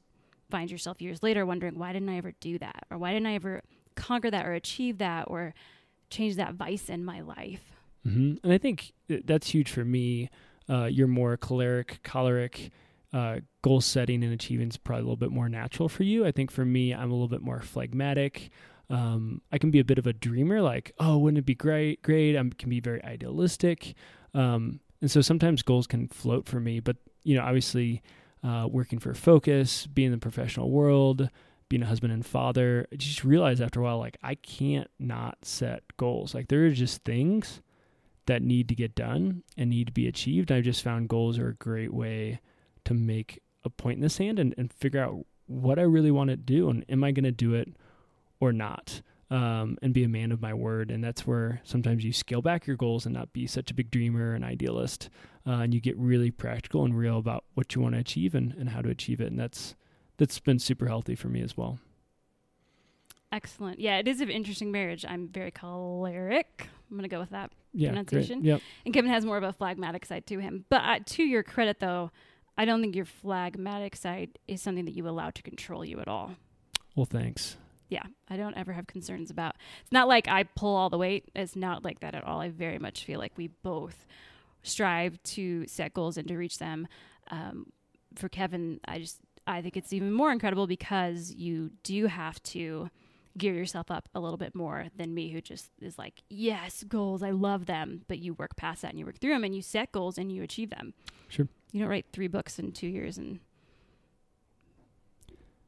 find 0.49 0.69
yourself 0.69 1.01
years 1.01 1.23
later 1.23 1.45
wondering, 1.45 1.77
why 1.79 1.93
didn't 1.93 2.09
I 2.09 2.17
ever 2.17 2.33
do 2.39 2.57
that? 2.59 2.85
Or 2.89 2.97
why 2.97 3.13
didn't 3.13 3.27
I 3.27 3.35
ever 3.35 3.61
conquer 3.95 4.31
that 4.31 4.45
or 4.45 4.53
achieve 4.53 4.97
that 4.99 5.25
or 5.27 5.53
change 6.09 6.35
that 6.35 6.53
vice 6.53 6.89
in 6.89 7.03
my 7.03 7.21
life? 7.21 7.71
Mm-hmm. 8.07 8.35
And 8.43 8.53
I 8.53 8.57
think 8.57 8.93
that's 9.07 9.49
huge 9.49 9.71
for 9.71 9.85
me. 9.85 10.29
Uh, 10.69 10.85
you're 10.85 11.07
more 11.07 11.37
choleric, 11.37 11.99
choleric 12.03 12.71
uh, 13.13 13.37
goal 13.61 13.81
setting 13.81 14.23
and 14.23 14.33
achieving 14.33 14.69
is 14.69 14.77
probably 14.77 15.01
a 15.01 15.05
little 15.05 15.17
bit 15.17 15.31
more 15.31 15.49
natural 15.49 15.89
for 15.89 16.03
you. 16.03 16.25
I 16.25 16.31
think 16.31 16.51
for 16.51 16.65
me, 16.65 16.93
I'm 16.93 17.11
a 17.11 17.13
little 17.13 17.27
bit 17.27 17.41
more 17.41 17.61
phlegmatic. 17.61 18.49
Um, 18.89 19.41
I 19.51 19.57
can 19.57 19.71
be 19.71 19.79
a 19.79 19.85
bit 19.85 19.97
of 19.97 20.07
a 20.07 20.13
dreamer, 20.13 20.61
like, 20.61 20.91
oh, 20.99 21.17
wouldn't 21.17 21.37
it 21.39 21.45
be 21.45 21.55
great? 21.55 22.01
Great. 22.01 22.37
I 22.37 22.43
can 22.57 22.69
be 22.69 22.79
very 22.79 23.03
idealistic. 23.03 23.95
Um, 24.33 24.81
and 25.01 25.09
so 25.09 25.21
sometimes 25.21 25.63
goals 25.63 25.87
can 25.87 26.07
float 26.07 26.47
for 26.47 26.59
me, 26.59 26.79
but, 26.79 26.97
you 27.23 27.35
know, 27.35 27.43
obviously 27.43 28.01
uh, 28.43 28.67
working 28.69 28.99
for 28.99 29.13
FOCUS, 29.13 29.87
being 29.87 30.07
in 30.07 30.11
the 30.11 30.17
professional 30.17 30.69
world, 30.69 31.29
being 31.69 31.81
a 31.81 31.87
husband 31.87 32.13
and 32.13 32.25
father, 32.25 32.87
I 32.91 32.97
just 32.97 33.23
realize 33.23 33.61
after 33.61 33.79
a 33.79 33.83
while, 33.83 33.99
like, 33.99 34.17
I 34.21 34.35
can't 34.35 34.89
not 34.99 35.39
set 35.43 35.83
goals. 35.97 36.35
Like, 36.35 36.49
there 36.49 36.65
are 36.65 36.71
just 36.71 37.03
things 37.03 37.61
that 38.25 38.41
need 38.41 38.69
to 38.69 38.75
get 38.75 38.95
done 38.95 39.43
and 39.57 39.69
need 39.69 39.87
to 39.87 39.93
be 39.93 40.07
achieved. 40.07 40.51
I've 40.51 40.63
just 40.63 40.83
found 40.83 41.09
goals 41.09 41.37
are 41.39 41.49
a 41.49 41.55
great 41.55 41.93
way 41.93 42.39
to 42.85 42.93
make 42.93 43.41
a 43.63 43.69
point 43.69 43.97
in 43.97 44.01
the 44.01 44.09
sand 44.09 44.39
and, 44.39 44.53
and 44.57 44.71
figure 44.71 45.01
out 45.01 45.25
what 45.45 45.79
I 45.79 45.83
really 45.83 46.11
want 46.11 46.29
to 46.29 46.37
do 46.37 46.69
and 46.69 46.85
am 46.89 47.03
I 47.03 47.11
going 47.11 47.23
to 47.23 47.31
do 47.31 47.53
it 47.53 47.69
or 48.39 48.53
not? 48.53 49.01
Um, 49.33 49.79
and 49.81 49.95
be 49.95 50.03
a 50.03 50.07
man 50.07 50.31
of 50.31 50.41
my 50.41 50.53
word. 50.53 50.91
And 50.91 51.03
that's 51.03 51.25
where 51.25 51.59
sometimes 51.63 52.03
you 52.05 52.13
scale 52.13 52.43
back 52.43 52.67
your 52.67 52.75
goals 52.75 53.07
and 53.07 53.15
not 53.15 53.33
be 53.33 53.47
such 53.47 53.71
a 53.71 53.73
big 53.73 53.89
dreamer 53.89 54.35
and 54.35 54.45
idealist. 54.45 55.09
Uh, 55.47 55.53
and 55.53 55.73
you 55.73 55.81
get 55.81 55.97
really 55.97 56.29
practical 56.29 56.85
and 56.85 56.95
real 56.95 57.17
about 57.17 57.43
what 57.55 57.73
you 57.73 57.81
want 57.81 57.95
to 57.95 57.99
achieve 57.99 58.35
and, 58.35 58.53
and 58.53 58.69
how 58.69 58.81
to 58.83 58.89
achieve 58.89 59.19
it. 59.19 59.31
And 59.31 59.39
that's 59.39 59.73
that's 60.17 60.39
been 60.39 60.59
super 60.59 60.85
healthy 60.85 61.15
for 61.15 61.29
me 61.29 61.41
as 61.41 61.57
well. 61.57 61.79
Excellent. 63.31 63.79
Yeah, 63.79 63.97
it 63.97 64.07
is 64.07 64.21
an 64.21 64.29
interesting 64.29 64.71
marriage. 64.71 65.03
I'm 65.07 65.27
very 65.27 65.49
choleric. 65.49 66.69
I'm 66.91 66.95
going 66.95 67.09
to 67.09 67.15
go 67.15 67.19
with 67.19 67.31
that 67.31 67.51
yeah, 67.73 67.89
pronunciation. 67.89 68.43
Yep. 68.43 68.61
And 68.85 68.93
Kevin 68.93 69.09
has 69.09 69.25
more 69.25 69.37
of 69.37 69.43
a 69.43 69.51
phlegmatic 69.51 70.05
side 70.05 70.27
to 70.27 70.37
him. 70.37 70.65
But 70.69 70.81
uh, 70.83 70.99
to 71.03 71.23
your 71.23 71.41
credit, 71.41 71.79
though, 71.79 72.11
I 72.55 72.65
don't 72.65 72.81
think 72.81 72.95
your 72.95 73.05
phlegmatic 73.05 73.95
side 73.95 74.37
is 74.47 74.61
something 74.61 74.85
that 74.85 74.93
you 74.93 75.09
allow 75.09 75.31
to 75.31 75.41
control 75.41 75.83
you 75.83 75.99
at 75.99 76.07
all. 76.07 76.35
Well, 76.95 77.07
thanks. 77.07 77.57
Yeah, 77.93 78.03
I 78.29 78.35
don't 78.37 78.57
ever 78.57 78.73
have 78.73 78.87
concerns 78.87 79.29
about. 79.29 79.55
It's 79.81 79.91
not 79.91 80.07
like 80.07 80.27
I 80.27 80.43
pull 80.43 80.75
all 80.75 80.89
the 80.89 80.97
weight. 80.97 81.29
It's 81.35 81.55
not 81.55 81.85
like 81.85 81.99
that 82.01 82.15
at 82.15 82.23
all. 82.23 82.39
I 82.41 82.49
very 82.49 82.79
much 82.79 83.03
feel 83.05 83.19
like 83.19 83.33
we 83.37 83.47
both 83.61 84.05
strive 84.63 85.21
to 85.23 85.67
set 85.67 85.93
goals 85.93 86.17
and 86.17 86.27
to 86.27 86.35
reach 86.37 86.57
them. 86.59 86.87
Um, 87.29 87.67
for 88.15 88.29
Kevin, 88.29 88.79
I 88.85 88.99
just 88.99 89.19
I 89.45 89.61
think 89.61 89.75
it's 89.77 89.93
even 89.93 90.11
more 90.11 90.31
incredible 90.31 90.67
because 90.67 91.33
you 91.35 91.71
do 91.83 92.07
have 92.07 92.41
to 92.43 92.89
gear 93.37 93.53
yourself 93.53 93.89
up 93.91 94.07
a 94.15 94.19
little 94.19 94.37
bit 94.37 94.53
more 94.55 94.85
than 94.95 95.13
me 95.13 95.31
who 95.31 95.41
just 95.41 95.71
is 95.81 95.97
like 95.97 96.21
yes 96.29 96.83
goals 96.87 97.23
i 97.23 97.31
love 97.31 97.65
them 97.65 98.03
but 98.07 98.19
you 98.19 98.35
work 98.35 98.55
past 98.55 98.83
that 98.83 98.91
and 98.91 98.99
you 98.99 99.07
work 99.07 99.17
through 99.19 99.31
them 99.33 99.43
and 99.43 99.55
you 99.55 99.61
set 99.61 99.91
goals 99.91 100.19
and 100.19 100.31
you 100.31 100.43
achieve 100.43 100.69
them 100.69 100.93
Sure. 101.29 101.47
you 101.71 101.79
don't 101.79 101.89
write 101.89 102.05
three 102.13 102.27
books 102.27 102.59
in 102.59 102.71
two 102.71 102.85
years 102.87 103.17
and 103.17 103.39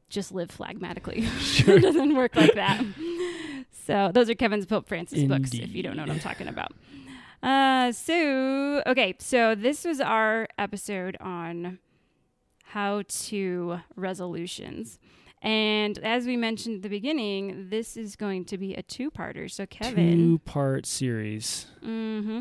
just 0.08 0.32
live 0.32 0.48
phlegmatically 0.48 1.22
Sure. 1.40 1.76
it 1.76 1.80
doesn't 1.80 2.14
work 2.16 2.34
like 2.36 2.54
that 2.54 2.82
so 3.86 4.10
those 4.12 4.28
are 4.30 4.34
kevin's 4.34 4.66
pope 4.66 4.86
francis 4.88 5.22
books 5.24 5.52
if 5.54 5.74
you 5.74 5.82
don't 5.82 5.96
know 5.96 6.02
what 6.02 6.10
i'm 6.10 6.20
talking 6.20 6.48
about 6.48 6.72
uh 7.42 7.92
so 7.92 8.82
okay 8.86 9.14
so 9.18 9.54
this 9.54 9.84
was 9.84 10.00
our 10.00 10.48
episode 10.58 11.16
on 11.20 11.78
how 12.64 13.02
to 13.08 13.78
resolutions 13.96 14.98
and 15.42 15.98
as 15.98 16.26
we 16.26 16.36
mentioned 16.36 16.76
at 16.76 16.82
the 16.82 16.88
beginning, 16.88 17.68
this 17.68 17.96
is 17.96 18.16
going 18.16 18.46
to 18.46 18.56
be 18.58 18.74
a 18.74 18.82
two-parter. 18.82 19.48
So 19.50 19.64
Kevin, 19.66 20.18
Two 20.18 20.38
part 20.38 20.86
series. 20.86 21.66
hmm 21.82 22.40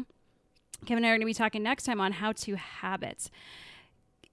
Kevin 0.85 1.03
and 1.03 1.05
I 1.05 1.09
are 1.09 1.13
going 1.13 1.19
to 1.19 1.25
be 1.25 1.33
talking 1.33 1.61
next 1.61 1.83
time 1.83 1.99
on 2.01 2.13
how 2.13 2.31
to 2.31 2.55
habits. 2.55 3.29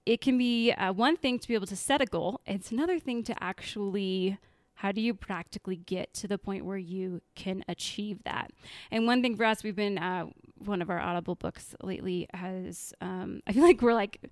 It 0.05 0.21
can 0.21 0.37
be 0.37 0.71
uh, 0.71 0.91
one 0.93 1.15
thing 1.17 1.39
to 1.39 1.47
be 1.47 1.53
able 1.53 1.67
to 1.67 1.75
set 1.75 2.01
a 2.01 2.05
goal. 2.05 2.41
It's 2.45 2.71
another 2.71 2.99
thing 2.99 3.23
to 3.23 3.43
actually 3.43 4.37
how 4.75 4.91
do 4.91 4.99
you 4.99 5.13
practically 5.13 5.77
get 5.77 6.13
to 6.13 6.27
the 6.27 6.37
point 6.37 6.65
where 6.65 6.77
you 6.77 7.21
can 7.35 7.63
achieve 7.69 8.21
that? 8.25 8.51
And 8.91 9.07
one 9.07 9.21
thing 9.21 9.37
for 9.37 9.45
us, 9.45 9.63
we've 9.63 9.75
been 9.75 9.97
uh, 9.97 10.25
one 10.57 10.81
of 10.81 10.89
our 10.89 10.99
Audible 10.99 11.35
books 11.35 11.73
lately 11.81 12.27
has. 12.33 12.93
Um, 12.99 13.41
I 13.47 13.53
feel 13.53 13.63
like 13.63 13.81
we're 13.81 13.93
like 13.93 14.29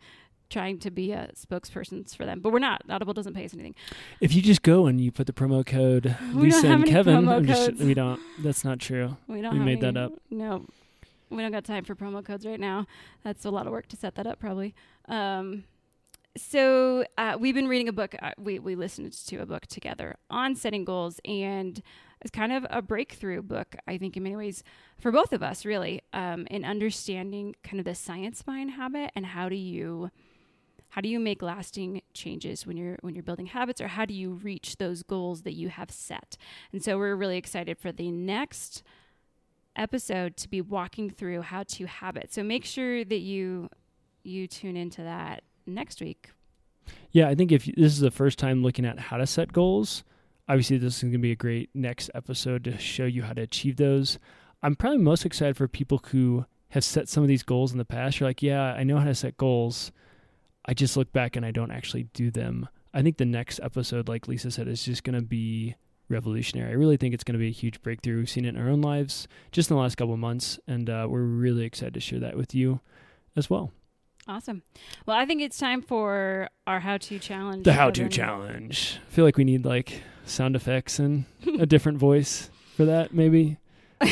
trying 0.49 0.77
to 0.79 0.91
be 0.91 1.13
a 1.13 1.29
spokespersons 1.35 2.15
for 2.15 2.25
them, 2.25 2.41
but 2.41 2.51
we're 2.51 2.59
not. 2.59 2.81
Audible 2.89 3.13
doesn't 3.13 3.33
pay 3.33 3.45
us 3.45 3.53
anything. 3.53 3.75
If 4.19 4.35
you 4.35 4.41
just 4.41 4.61
go 4.61 4.87
and 4.87 4.99
you 4.99 5.09
put 5.11 5.25
the 5.25 5.31
promo 5.33 5.65
code 5.65 6.17
We 6.19 6.33
don't 6.33 6.41
Lisa 6.41 6.67
have 6.67 6.81
and 6.81 6.81
any 6.83 6.91
Kevin, 6.91 7.47
just 7.47 7.67
codes. 7.67 7.81
we 7.81 7.93
don't. 7.93 8.19
That's 8.43 8.65
not 8.65 8.79
true. 8.79 9.15
We 9.27 9.41
don't. 9.41 9.57
We 9.57 9.63
made 9.63 9.79
that 9.81 9.95
up. 9.95 10.11
No, 10.29 10.65
we 11.31 11.41
don't 11.41 11.51
got 11.51 11.65
time 11.65 11.83
for 11.83 11.95
promo 11.95 12.23
codes 12.23 12.45
right 12.45 12.59
now. 12.59 12.85
That's 13.23 13.45
a 13.45 13.49
lot 13.51 13.65
of 13.65 13.71
work 13.71 13.87
to 13.87 13.95
set 13.95 14.15
that 14.15 14.27
up, 14.27 14.39
probably. 14.39 14.75
Um, 15.07 15.63
so 16.37 17.03
uh, 17.17 17.37
we've 17.39 17.55
been 17.55 17.67
reading 17.67 17.89
a 17.89 17.93
book. 17.93 18.15
Uh, 18.21 18.31
we 18.37 18.59
we 18.59 18.75
listened 18.75 19.13
to 19.27 19.37
a 19.37 19.45
book 19.45 19.67
together 19.67 20.15
on 20.29 20.55
setting 20.55 20.85
goals, 20.85 21.19
and 21.25 21.81
it's 22.21 22.31
kind 22.31 22.53
of 22.53 22.65
a 22.69 22.81
breakthrough 22.81 23.41
book, 23.41 23.75
I 23.87 23.97
think, 23.97 24.15
in 24.15 24.23
many 24.23 24.35
ways 24.35 24.63
for 24.99 25.11
both 25.11 25.33
of 25.33 25.41
us, 25.41 25.65
really, 25.65 26.01
um, 26.13 26.47
in 26.51 26.63
understanding 26.63 27.55
kind 27.63 27.79
of 27.79 27.85
the 27.85 27.95
science 27.95 28.43
behind 28.43 28.71
habit 28.71 29.11
and 29.15 29.25
how 29.25 29.49
do 29.49 29.55
you 29.55 30.11
how 30.91 30.99
do 30.99 31.07
you 31.07 31.19
make 31.19 31.41
lasting 31.41 32.01
changes 32.13 32.67
when 32.67 32.77
you're 32.77 32.97
when 33.01 33.15
you're 33.15 33.23
building 33.23 33.47
habits 33.47 33.81
or 33.81 33.87
how 33.87 34.05
do 34.05 34.13
you 34.13 34.33
reach 34.33 34.77
those 34.77 35.03
goals 35.03 35.43
that 35.43 35.53
you 35.53 35.69
have 35.69 35.89
set 35.89 36.37
and 36.73 36.83
so 36.83 36.97
we're 36.97 37.15
really 37.15 37.37
excited 37.37 37.77
for 37.77 37.91
the 37.91 38.11
next 38.11 38.83
episode 39.75 40.35
to 40.37 40.49
be 40.49 40.61
walking 40.61 41.09
through 41.09 41.41
how 41.41 41.63
to 41.63 41.85
habit 41.85 42.33
so 42.33 42.43
make 42.43 42.65
sure 42.65 43.03
that 43.05 43.19
you 43.19 43.69
you 44.23 44.47
tune 44.47 44.75
into 44.75 45.01
that 45.01 45.43
next 45.65 46.01
week 46.01 46.29
Yeah, 47.11 47.27
I 47.29 47.35
think 47.35 47.51
if 47.51 47.65
this 47.65 47.93
is 47.93 47.99
the 47.99 48.11
first 48.11 48.39
time 48.39 48.63
looking 48.63 48.85
at 48.85 48.99
how 48.99 49.17
to 49.17 49.27
set 49.27 49.53
goals, 49.53 50.03
obviously 50.47 50.77
this 50.77 50.97
is 50.97 51.01
going 51.03 51.13
to 51.13 51.19
be 51.19 51.31
a 51.31 51.35
great 51.35 51.69
next 51.73 52.09
episode 52.13 52.63
to 52.65 52.77
show 52.77 53.05
you 53.05 53.23
how 53.23 53.33
to 53.33 53.41
achieve 53.41 53.77
those. 53.77 54.17
I'm 54.63 54.75
probably 54.75 54.99
most 54.99 55.25
excited 55.25 55.57
for 55.57 55.67
people 55.67 56.01
who 56.11 56.45
have 56.69 56.83
set 56.83 57.09
some 57.09 57.23
of 57.23 57.29
these 57.29 57.43
goals 57.43 57.71
in 57.71 57.77
the 57.77 57.85
past. 57.85 58.19
You're 58.19 58.29
like, 58.29 58.41
yeah, 58.41 58.73
I 58.73 58.83
know 58.83 58.97
how 58.97 59.05
to 59.05 59.15
set 59.15 59.37
goals. 59.37 59.91
I 60.65 60.73
just 60.73 60.95
look 60.95 61.11
back 61.11 61.35
and 61.35 61.45
I 61.45 61.51
don't 61.51 61.71
actually 61.71 62.03
do 62.13 62.31
them. 62.31 62.67
I 62.93 63.01
think 63.01 63.17
the 63.17 63.25
next 63.25 63.59
episode, 63.63 64.07
like 64.07 64.27
Lisa 64.27 64.51
said, 64.51 64.67
is 64.67 64.83
just 64.83 65.03
going 65.03 65.15
to 65.15 65.21
be 65.21 65.75
revolutionary. 66.11 66.69
I 66.71 66.75
really 66.75 66.97
think 66.97 67.13
it's 67.13 67.23
going 67.23 67.33
to 67.33 67.39
be 67.39 67.47
a 67.47 67.51
huge 67.51 67.81
breakthrough. 67.81 68.17
We've 68.17 68.29
seen 68.29 68.45
it 68.45 68.49
in 68.49 68.57
our 68.57 68.69
own 68.69 68.81
lives 68.81 69.27
just 69.51 69.69
in 69.71 69.75
the 69.77 69.81
last 69.81 69.95
couple 69.95 70.13
of 70.13 70.19
months, 70.19 70.59
and 70.67 70.89
uh, 70.89 71.07
we're 71.09 71.21
really 71.23 71.63
excited 71.65 71.93
to 71.95 71.99
share 71.99 72.19
that 72.19 72.35
with 72.37 72.53
you 72.53 72.79
as 73.35 73.49
well. 73.49 73.71
awesome 74.27 74.61
well 75.07 75.17
i 75.17 75.25
think 75.25 75.41
it's 75.41 75.57
time 75.57 75.81
for 75.81 76.47
our 76.67 76.79
how-to 76.81 77.17
challenge 77.17 77.63
The 77.63 77.73
how 77.73 77.89
to 77.91 78.07
challenge. 78.09 78.99
I 79.07 79.11
feel 79.11 79.25
like 79.25 79.37
we 79.37 79.43
need 79.43 79.65
like 79.65 80.03
sound 80.25 80.55
effects 80.55 80.99
and 80.99 81.25
a 81.59 81.65
different 81.73 81.97
voice 81.97 82.49
for 82.75 82.85
that, 82.85 83.13
maybe. 83.13 83.57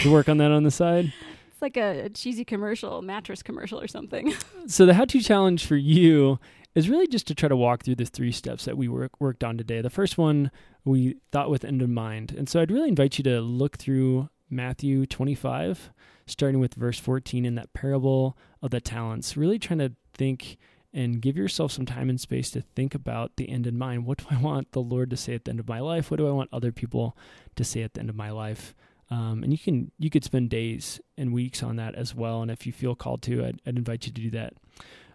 To 0.04 0.12
work 0.12 0.28
on 0.30 0.38
that 0.38 0.52
on 0.52 0.64
the 0.64 0.72
side. 0.72 1.12
it's 1.52 1.62
like 1.62 1.76
a, 1.78 2.06
a 2.06 2.10
cheesy 2.10 2.46
commercial 2.46 3.02
mattress 3.02 3.42
commercial 3.44 3.80
or 3.80 3.88
something 3.88 4.34
So 4.68 4.86
the 4.86 4.94
how 4.94 5.06
to 5.06 5.20
challenge 5.22 5.66
for 5.66 5.76
you 5.76 6.40
is 6.76 6.90
really 6.90 7.08
just 7.08 7.28
to 7.28 7.36
try 7.36 7.50
to 7.50 7.56
walk 7.56 7.84
through 7.84 7.96
the 7.96 8.06
three 8.06 8.32
steps 8.32 8.66
that 8.66 8.78
we 8.78 8.88
work, 8.88 9.20
worked 9.20 9.44
on 9.44 9.58
today. 9.58 9.82
The 9.82 9.90
first 9.90 10.18
one 10.18 10.52
we 10.86 11.18
thought 11.32 11.50
with 11.50 11.66
end 11.66 11.82
in 11.82 11.94
mind. 11.94 12.34
And 12.38 12.48
so 12.48 12.60
I'd 12.60 12.72
really 12.72 12.90
invite 12.90 13.18
you 13.18 13.24
to 13.26 13.42
look 13.42 13.78
through 13.78 14.30
Matthew 14.50 15.06
25, 15.06 15.92
starting 16.26 16.60
with 16.60 16.74
verse 16.74 17.00
14 17.00 17.46
in 17.46 17.56
that 17.56 17.74
parable 17.74 18.38
of 18.62 18.72
the 18.72 18.82
talents, 18.82 19.38
really 19.38 19.60
trying 19.60 19.80
to 19.80 19.94
think 20.14 20.58
and 20.94 21.22
give 21.22 21.38
yourself 21.38 21.72
some 21.72 21.86
time 21.86 22.10
and 22.10 22.20
space 22.20 22.50
to 22.52 22.62
think 22.62 22.96
about 22.96 23.36
the 23.36 23.50
end 23.50 23.68
in 23.68 23.78
mind. 23.78 24.06
What 24.06 24.20
do 24.20 24.26
I 24.32 24.42
want 24.42 24.72
the 24.72 24.82
Lord 24.82 25.12
to 25.12 25.18
say 25.18 25.36
at 25.36 25.46
the 25.46 25.52
end 25.52 25.60
of 25.60 25.68
my 25.68 25.80
life? 25.80 26.10
What 26.10 26.18
do 26.18 26.28
I 26.28 26.32
want 26.32 26.50
other 26.52 26.72
people 26.72 27.16
to 27.56 27.64
say 27.64 27.84
at 27.84 27.94
the 27.94 28.00
end 28.00 28.10
of 28.10 28.16
my 28.16 28.32
life? 28.32 28.74
Um, 29.12 29.44
and 29.44 29.52
you 29.52 29.58
can 29.58 29.92
you 29.98 30.10
could 30.10 30.24
spend 30.24 30.50
days 30.50 31.02
and 31.18 31.34
weeks 31.34 31.64
on 31.64 31.78
that 31.78 31.96
as 31.96 32.14
well. 32.14 32.42
And 32.42 32.52
if 32.52 32.68
you 32.68 32.74
feel 32.74 32.96
called 32.96 33.22
to, 33.24 33.46
I'd, 33.46 33.62
I'd 33.66 33.78
invite 33.78 34.06
you 34.06 34.12
to 34.12 34.22
do 34.22 34.30
that, 34.32 34.54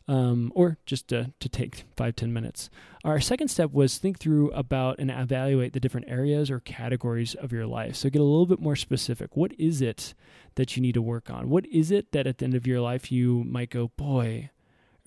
um, 0.06 0.52
or 0.54 0.78
just 0.86 1.08
to, 1.08 1.32
to 1.40 1.48
take 1.48 1.84
five 1.96 2.16
ten 2.16 2.32
minutes. 2.32 2.70
Our 3.04 3.20
second 3.20 3.48
step 3.48 3.72
was 3.72 3.98
think 3.98 4.18
through 4.18 4.50
about 4.52 4.98
and 4.98 5.10
evaluate 5.10 5.72
the 5.72 5.80
different 5.80 6.08
areas 6.08 6.50
or 6.50 6.60
categories 6.60 7.34
of 7.34 7.52
your 7.52 7.66
life. 7.66 7.96
So 7.96 8.10
get 8.10 8.20
a 8.20 8.24
little 8.24 8.46
bit 8.46 8.60
more 8.60 8.76
specific. 8.76 9.36
What 9.36 9.52
is 9.58 9.80
it 9.80 10.14
that 10.56 10.76
you 10.76 10.82
need 10.82 10.94
to 10.94 11.02
work 11.02 11.30
on? 11.30 11.48
What 11.48 11.66
is 11.66 11.90
it 11.90 12.12
that 12.12 12.26
at 12.26 12.38
the 12.38 12.44
end 12.44 12.54
of 12.54 12.66
your 12.66 12.80
life 12.80 13.10
you 13.10 13.44
might 13.44 13.70
go, 13.70 13.88
boy, 13.96 14.50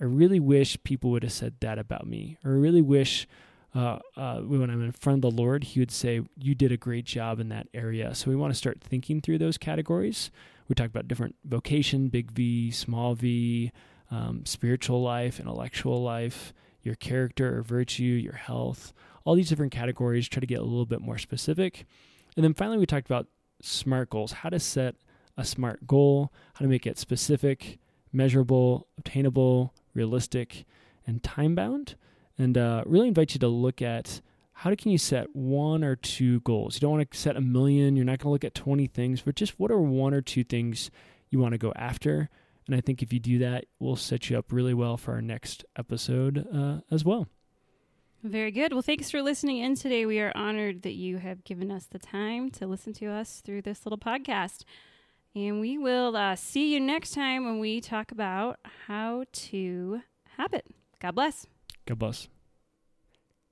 I 0.00 0.04
really 0.04 0.40
wish 0.40 0.82
people 0.84 1.10
would 1.10 1.24
have 1.24 1.32
said 1.32 1.54
that 1.60 1.78
about 1.78 2.06
me, 2.06 2.38
or 2.44 2.52
I 2.52 2.56
really 2.56 2.82
wish 2.82 3.26
uh, 3.74 3.98
uh, 4.16 4.40
when 4.40 4.70
I'm 4.70 4.82
in 4.82 4.92
front 4.92 5.24
of 5.24 5.30
the 5.30 5.42
Lord, 5.42 5.64
He 5.64 5.80
would 5.80 5.90
say, 5.90 6.22
You 6.36 6.54
did 6.54 6.72
a 6.72 6.76
great 6.76 7.04
job 7.04 7.38
in 7.38 7.48
that 7.50 7.68
area. 7.74 8.14
So 8.14 8.30
we 8.30 8.36
want 8.36 8.52
to 8.52 8.58
start 8.58 8.80
thinking 8.80 9.20
through 9.20 9.38
those 9.38 9.58
categories. 9.58 10.30
We 10.68 10.74
talked 10.74 10.90
about 10.90 11.08
different 11.08 11.36
vocation, 11.44 12.08
big 12.08 12.30
V, 12.30 12.70
small 12.70 13.14
v, 13.14 13.72
um, 14.10 14.44
spiritual 14.44 15.02
life, 15.02 15.40
intellectual 15.40 16.02
life, 16.02 16.52
your 16.82 16.94
character 16.94 17.58
or 17.58 17.62
virtue, 17.62 18.04
your 18.04 18.34
health, 18.34 18.92
all 19.24 19.34
these 19.34 19.48
different 19.48 19.72
categories. 19.72 20.28
Try 20.28 20.40
to 20.40 20.46
get 20.46 20.60
a 20.60 20.64
little 20.64 20.86
bit 20.86 21.00
more 21.00 21.18
specific. 21.18 21.86
And 22.36 22.44
then 22.44 22.54
finally, 22.54 22.78
we 22.78 22.86
talked 22.86 23.06
about 23.06 23.26
SMART 23.62 24.10
goals 24.10 24.32
how 24.32 24.48
to 24.48 24.60
set 24.60 24.94
a 25.36 25.44
SMART 25.44 25.86
goal, 25.86 26.32
how 26.54 26.64
to 26.64 26.68
make 26.68 26.86
it 26.86 26.98
specific, 26.98 27.78
measurable, 28.12 28.88
obtainable, 28.96 29.74
realistic, 29.94 30.64
and 31.06 31.22
time 31.22 31.54
bound 31.54 31.96
and 32.38 32.56
uh, 32.56 32.84
really 32.86 33.08
invite 33.08 33.34
you 33.34 33.40
to 33.40 33.48
look 33.48 33.82
at 33.82 34.20
how 34.52 34.74
can 34.74 34.90
you 34.90 34.98
set 34.98 35.34
one 35.34 35.84
or 35.84 35.96
two 35.96 36.40
goals. 36.40 36.76
You 36.76 36.80
don't 36.80 36.92
want 36.92 37.10
to 37.10 37.18
set 37.18 37.36
a 37.36 37.40
million. 37.40 37.96
You're 37.96 38.04
not 38.04 38.18
going 38.18 38.28
to 38.28 38.30
look 38.30 38.44
at 38.44 38.54
20 38.54 38.86
things, 38.88 39.22
but 39.22 39.36
just 39.36 39.58
what 39.58 39.70
are 39.70 39.80
one 39.80 40.14
or 40.14 40.20
two 40.20 40.42
things 40.42 40.90
you 41.30 41.38
want 41.38 41.52
to 41.52 41.58
go 41.58 41.72
after. 41.76 42.28
And 42.68 42.76
I 42.76 42.82
think 42.82 43.02
if 43.02 43.12
you 43.12 43.18
do 43.18 43.38
that, 43.38 43.64
we'll 43.80 43.96
set 43.96 44.28
you 44.28 44.38
up 44.38 44.52
really 44.52 44.74
well 44.74 44.96
for 44.98 45.14
our 45.14 45.22
next 45.22 45.64
episode 45.76 46.46
uh, 46.54 46.80
as 46.90 47.04
well. 47.04 47.26
Very 48.22 48.50
good. 48.50 48.72
Well, 48.72 48.82
thanks 48.82 49.10
for 49.10 49.22
listening 49.22 49.58
in 49.58 49.74
today. 49.74 50.04
We 50.04 50.20
are 50.20 50.32
honored 50.34 50.82
that 50.82 50.94
you 50.94 51.16
have 51.16 51.44
given 51.44 51.70
us 51.70 51.86
the 51.86 51.98
time 51.98 52.50
to 52.52 52.66
listen 52.66 52.92
to 52.94 53.06
us 53.06 53.40
through 53.44 53.62
this 53.62 53.86
little 53.86 53.98
podcast. 53.98 54.64
And 55.34 55.60
we 55.60 55.78
will 55.78 56.14
uh, 56.14 56.36
see 56.36 56.74
you 56.74 56.80
next 56.80 57.12
time 57.12 57.44
when 57.44 57.58
we 57.58 57.80
talk 57.80 58.12
about 58.12 58.58
how 58.86 59.24
to 59.32 60.02
habit. 60.36 60.66
God 61.00 61.14
bless. 61.14 61.46
God 61.86 61.98
bless. 61.98 62.28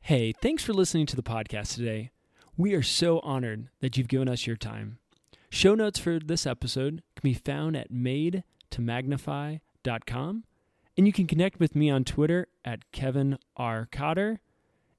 Hey, 0.00 0.32
thanks 0.32 0.62
for 0.62 0.74
listening 0.74 1.06
to 1.06 1.16
the 1.16 1.22
podcast 1.22 1.74
today. 1.74 2.10
We 2.56 2.74
are 2.74 2.82
so 2.82 3.20
honored 3.20 3.68
that 3.80 3.96
you've 3.96 4.08
given 4.08 4.28
us 4.28 4.46
your 4.46 4.56
time. 4.56 4.98
Show 5.48 5.74
notes 5.74 5.98
for 5.98 6.18
this 6.18 6.46
episode 6.46 7.02
can 7.14 7.22
be 7.22 7.34
found 7.34 7.76
at 7.76 7.90
madetomagnify.com, 8.80 10.44
and 10.96 11.06
you 11.06 11.12
can 11.12 11.26
connect 11.26 11.60
with 11.60 11.74
me 11.74 11.90
on 11.90 12.04
Twitter 12.04 12.48
at 12.64 12.90
Kevin 12.92 13.38
R. 13.56 13.88
Cotter 13.90 14.40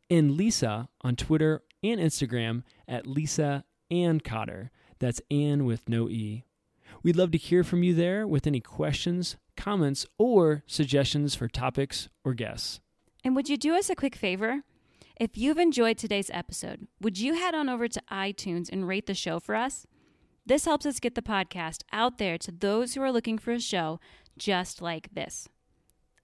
and 0.09 0.31
Lisa 0.31 0.89
on 1.01 1.15
Twitter 1.15 1.63
and 1.83 1.99
Instagram 1.99 2.63
at 2.87 3.07
Lisa 3.07 3.63
Ann 3.89 4.19
Cotter. 4.19 4.71
That's 4.99 5.21
Ann 5.29 5.65
with 5.65 5.87
no 5.87 6.09
E. 6.09 6.43
We'd 7.03 7.15
love 7.15 7.31
to 7.31 7.37
hear 7.37 7.63
from 7.63 7.83
you 7.83 7.93
there 7.93 8.27
with 8.27 8.47
any 8.47 8.59
questions, 8.59 9.37
comments, 9.55 10.05
or 10.17 10.63
suggestions 10.65 11.35
for 11.35 11.47
topics 11.47 12.09
or 12.23 12.33
guests. 12.33 12.79
And 13.23 13.35
would 13.35 13.49
you 13.49 13.57
do 13.57 13.75
us 13.75 13.89
a 13.89 13.95
quick 13.95 14.15
favor? 14.15 14.63
If 15.19 15.37
you've 15.37 15.57
enjoyed 15.57 15.97
today's 15.97 16.29
episode, 16.33 16.87
would 17.01 17.19
you 17.19 17.33
head 17.33 17.55
on 17.55 17.69
over 17.69 17.87
to 17.87 18.01
iTunes 18.11 18.69
and 18.71 18.87
rate 18.87 19.07
the 19.07 19.13
show 19.13 19.39
for 19.39 19.55
us? 19.55 19.87
This 20.47 20.63
helps 20.63 20.85
us 20.85 21.01
get 21.01 21.15
the 21.15 21.21
podcast 21.21 21.83
out 21.91 22.19
there 22.19 22.37
to 22.37 22.53
those 22.53 22.93
who 22.93 23.01
are 23.01 23.11
looking 23.11 23.37
for 23.37 23.51
a 23.51 23.59
show 23.59 23.99
just 24.37 24.81
like 24.81 25.13
this. 25.13 25.49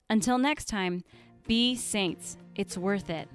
Until 0.08 0.38
next 0.38 0.64
time, 0.64 1.04
be 1.46 1.76
saints. 1.76 2.38
It's 2.56 2.78
worth 2.78 3.10
it. 3.10 3.28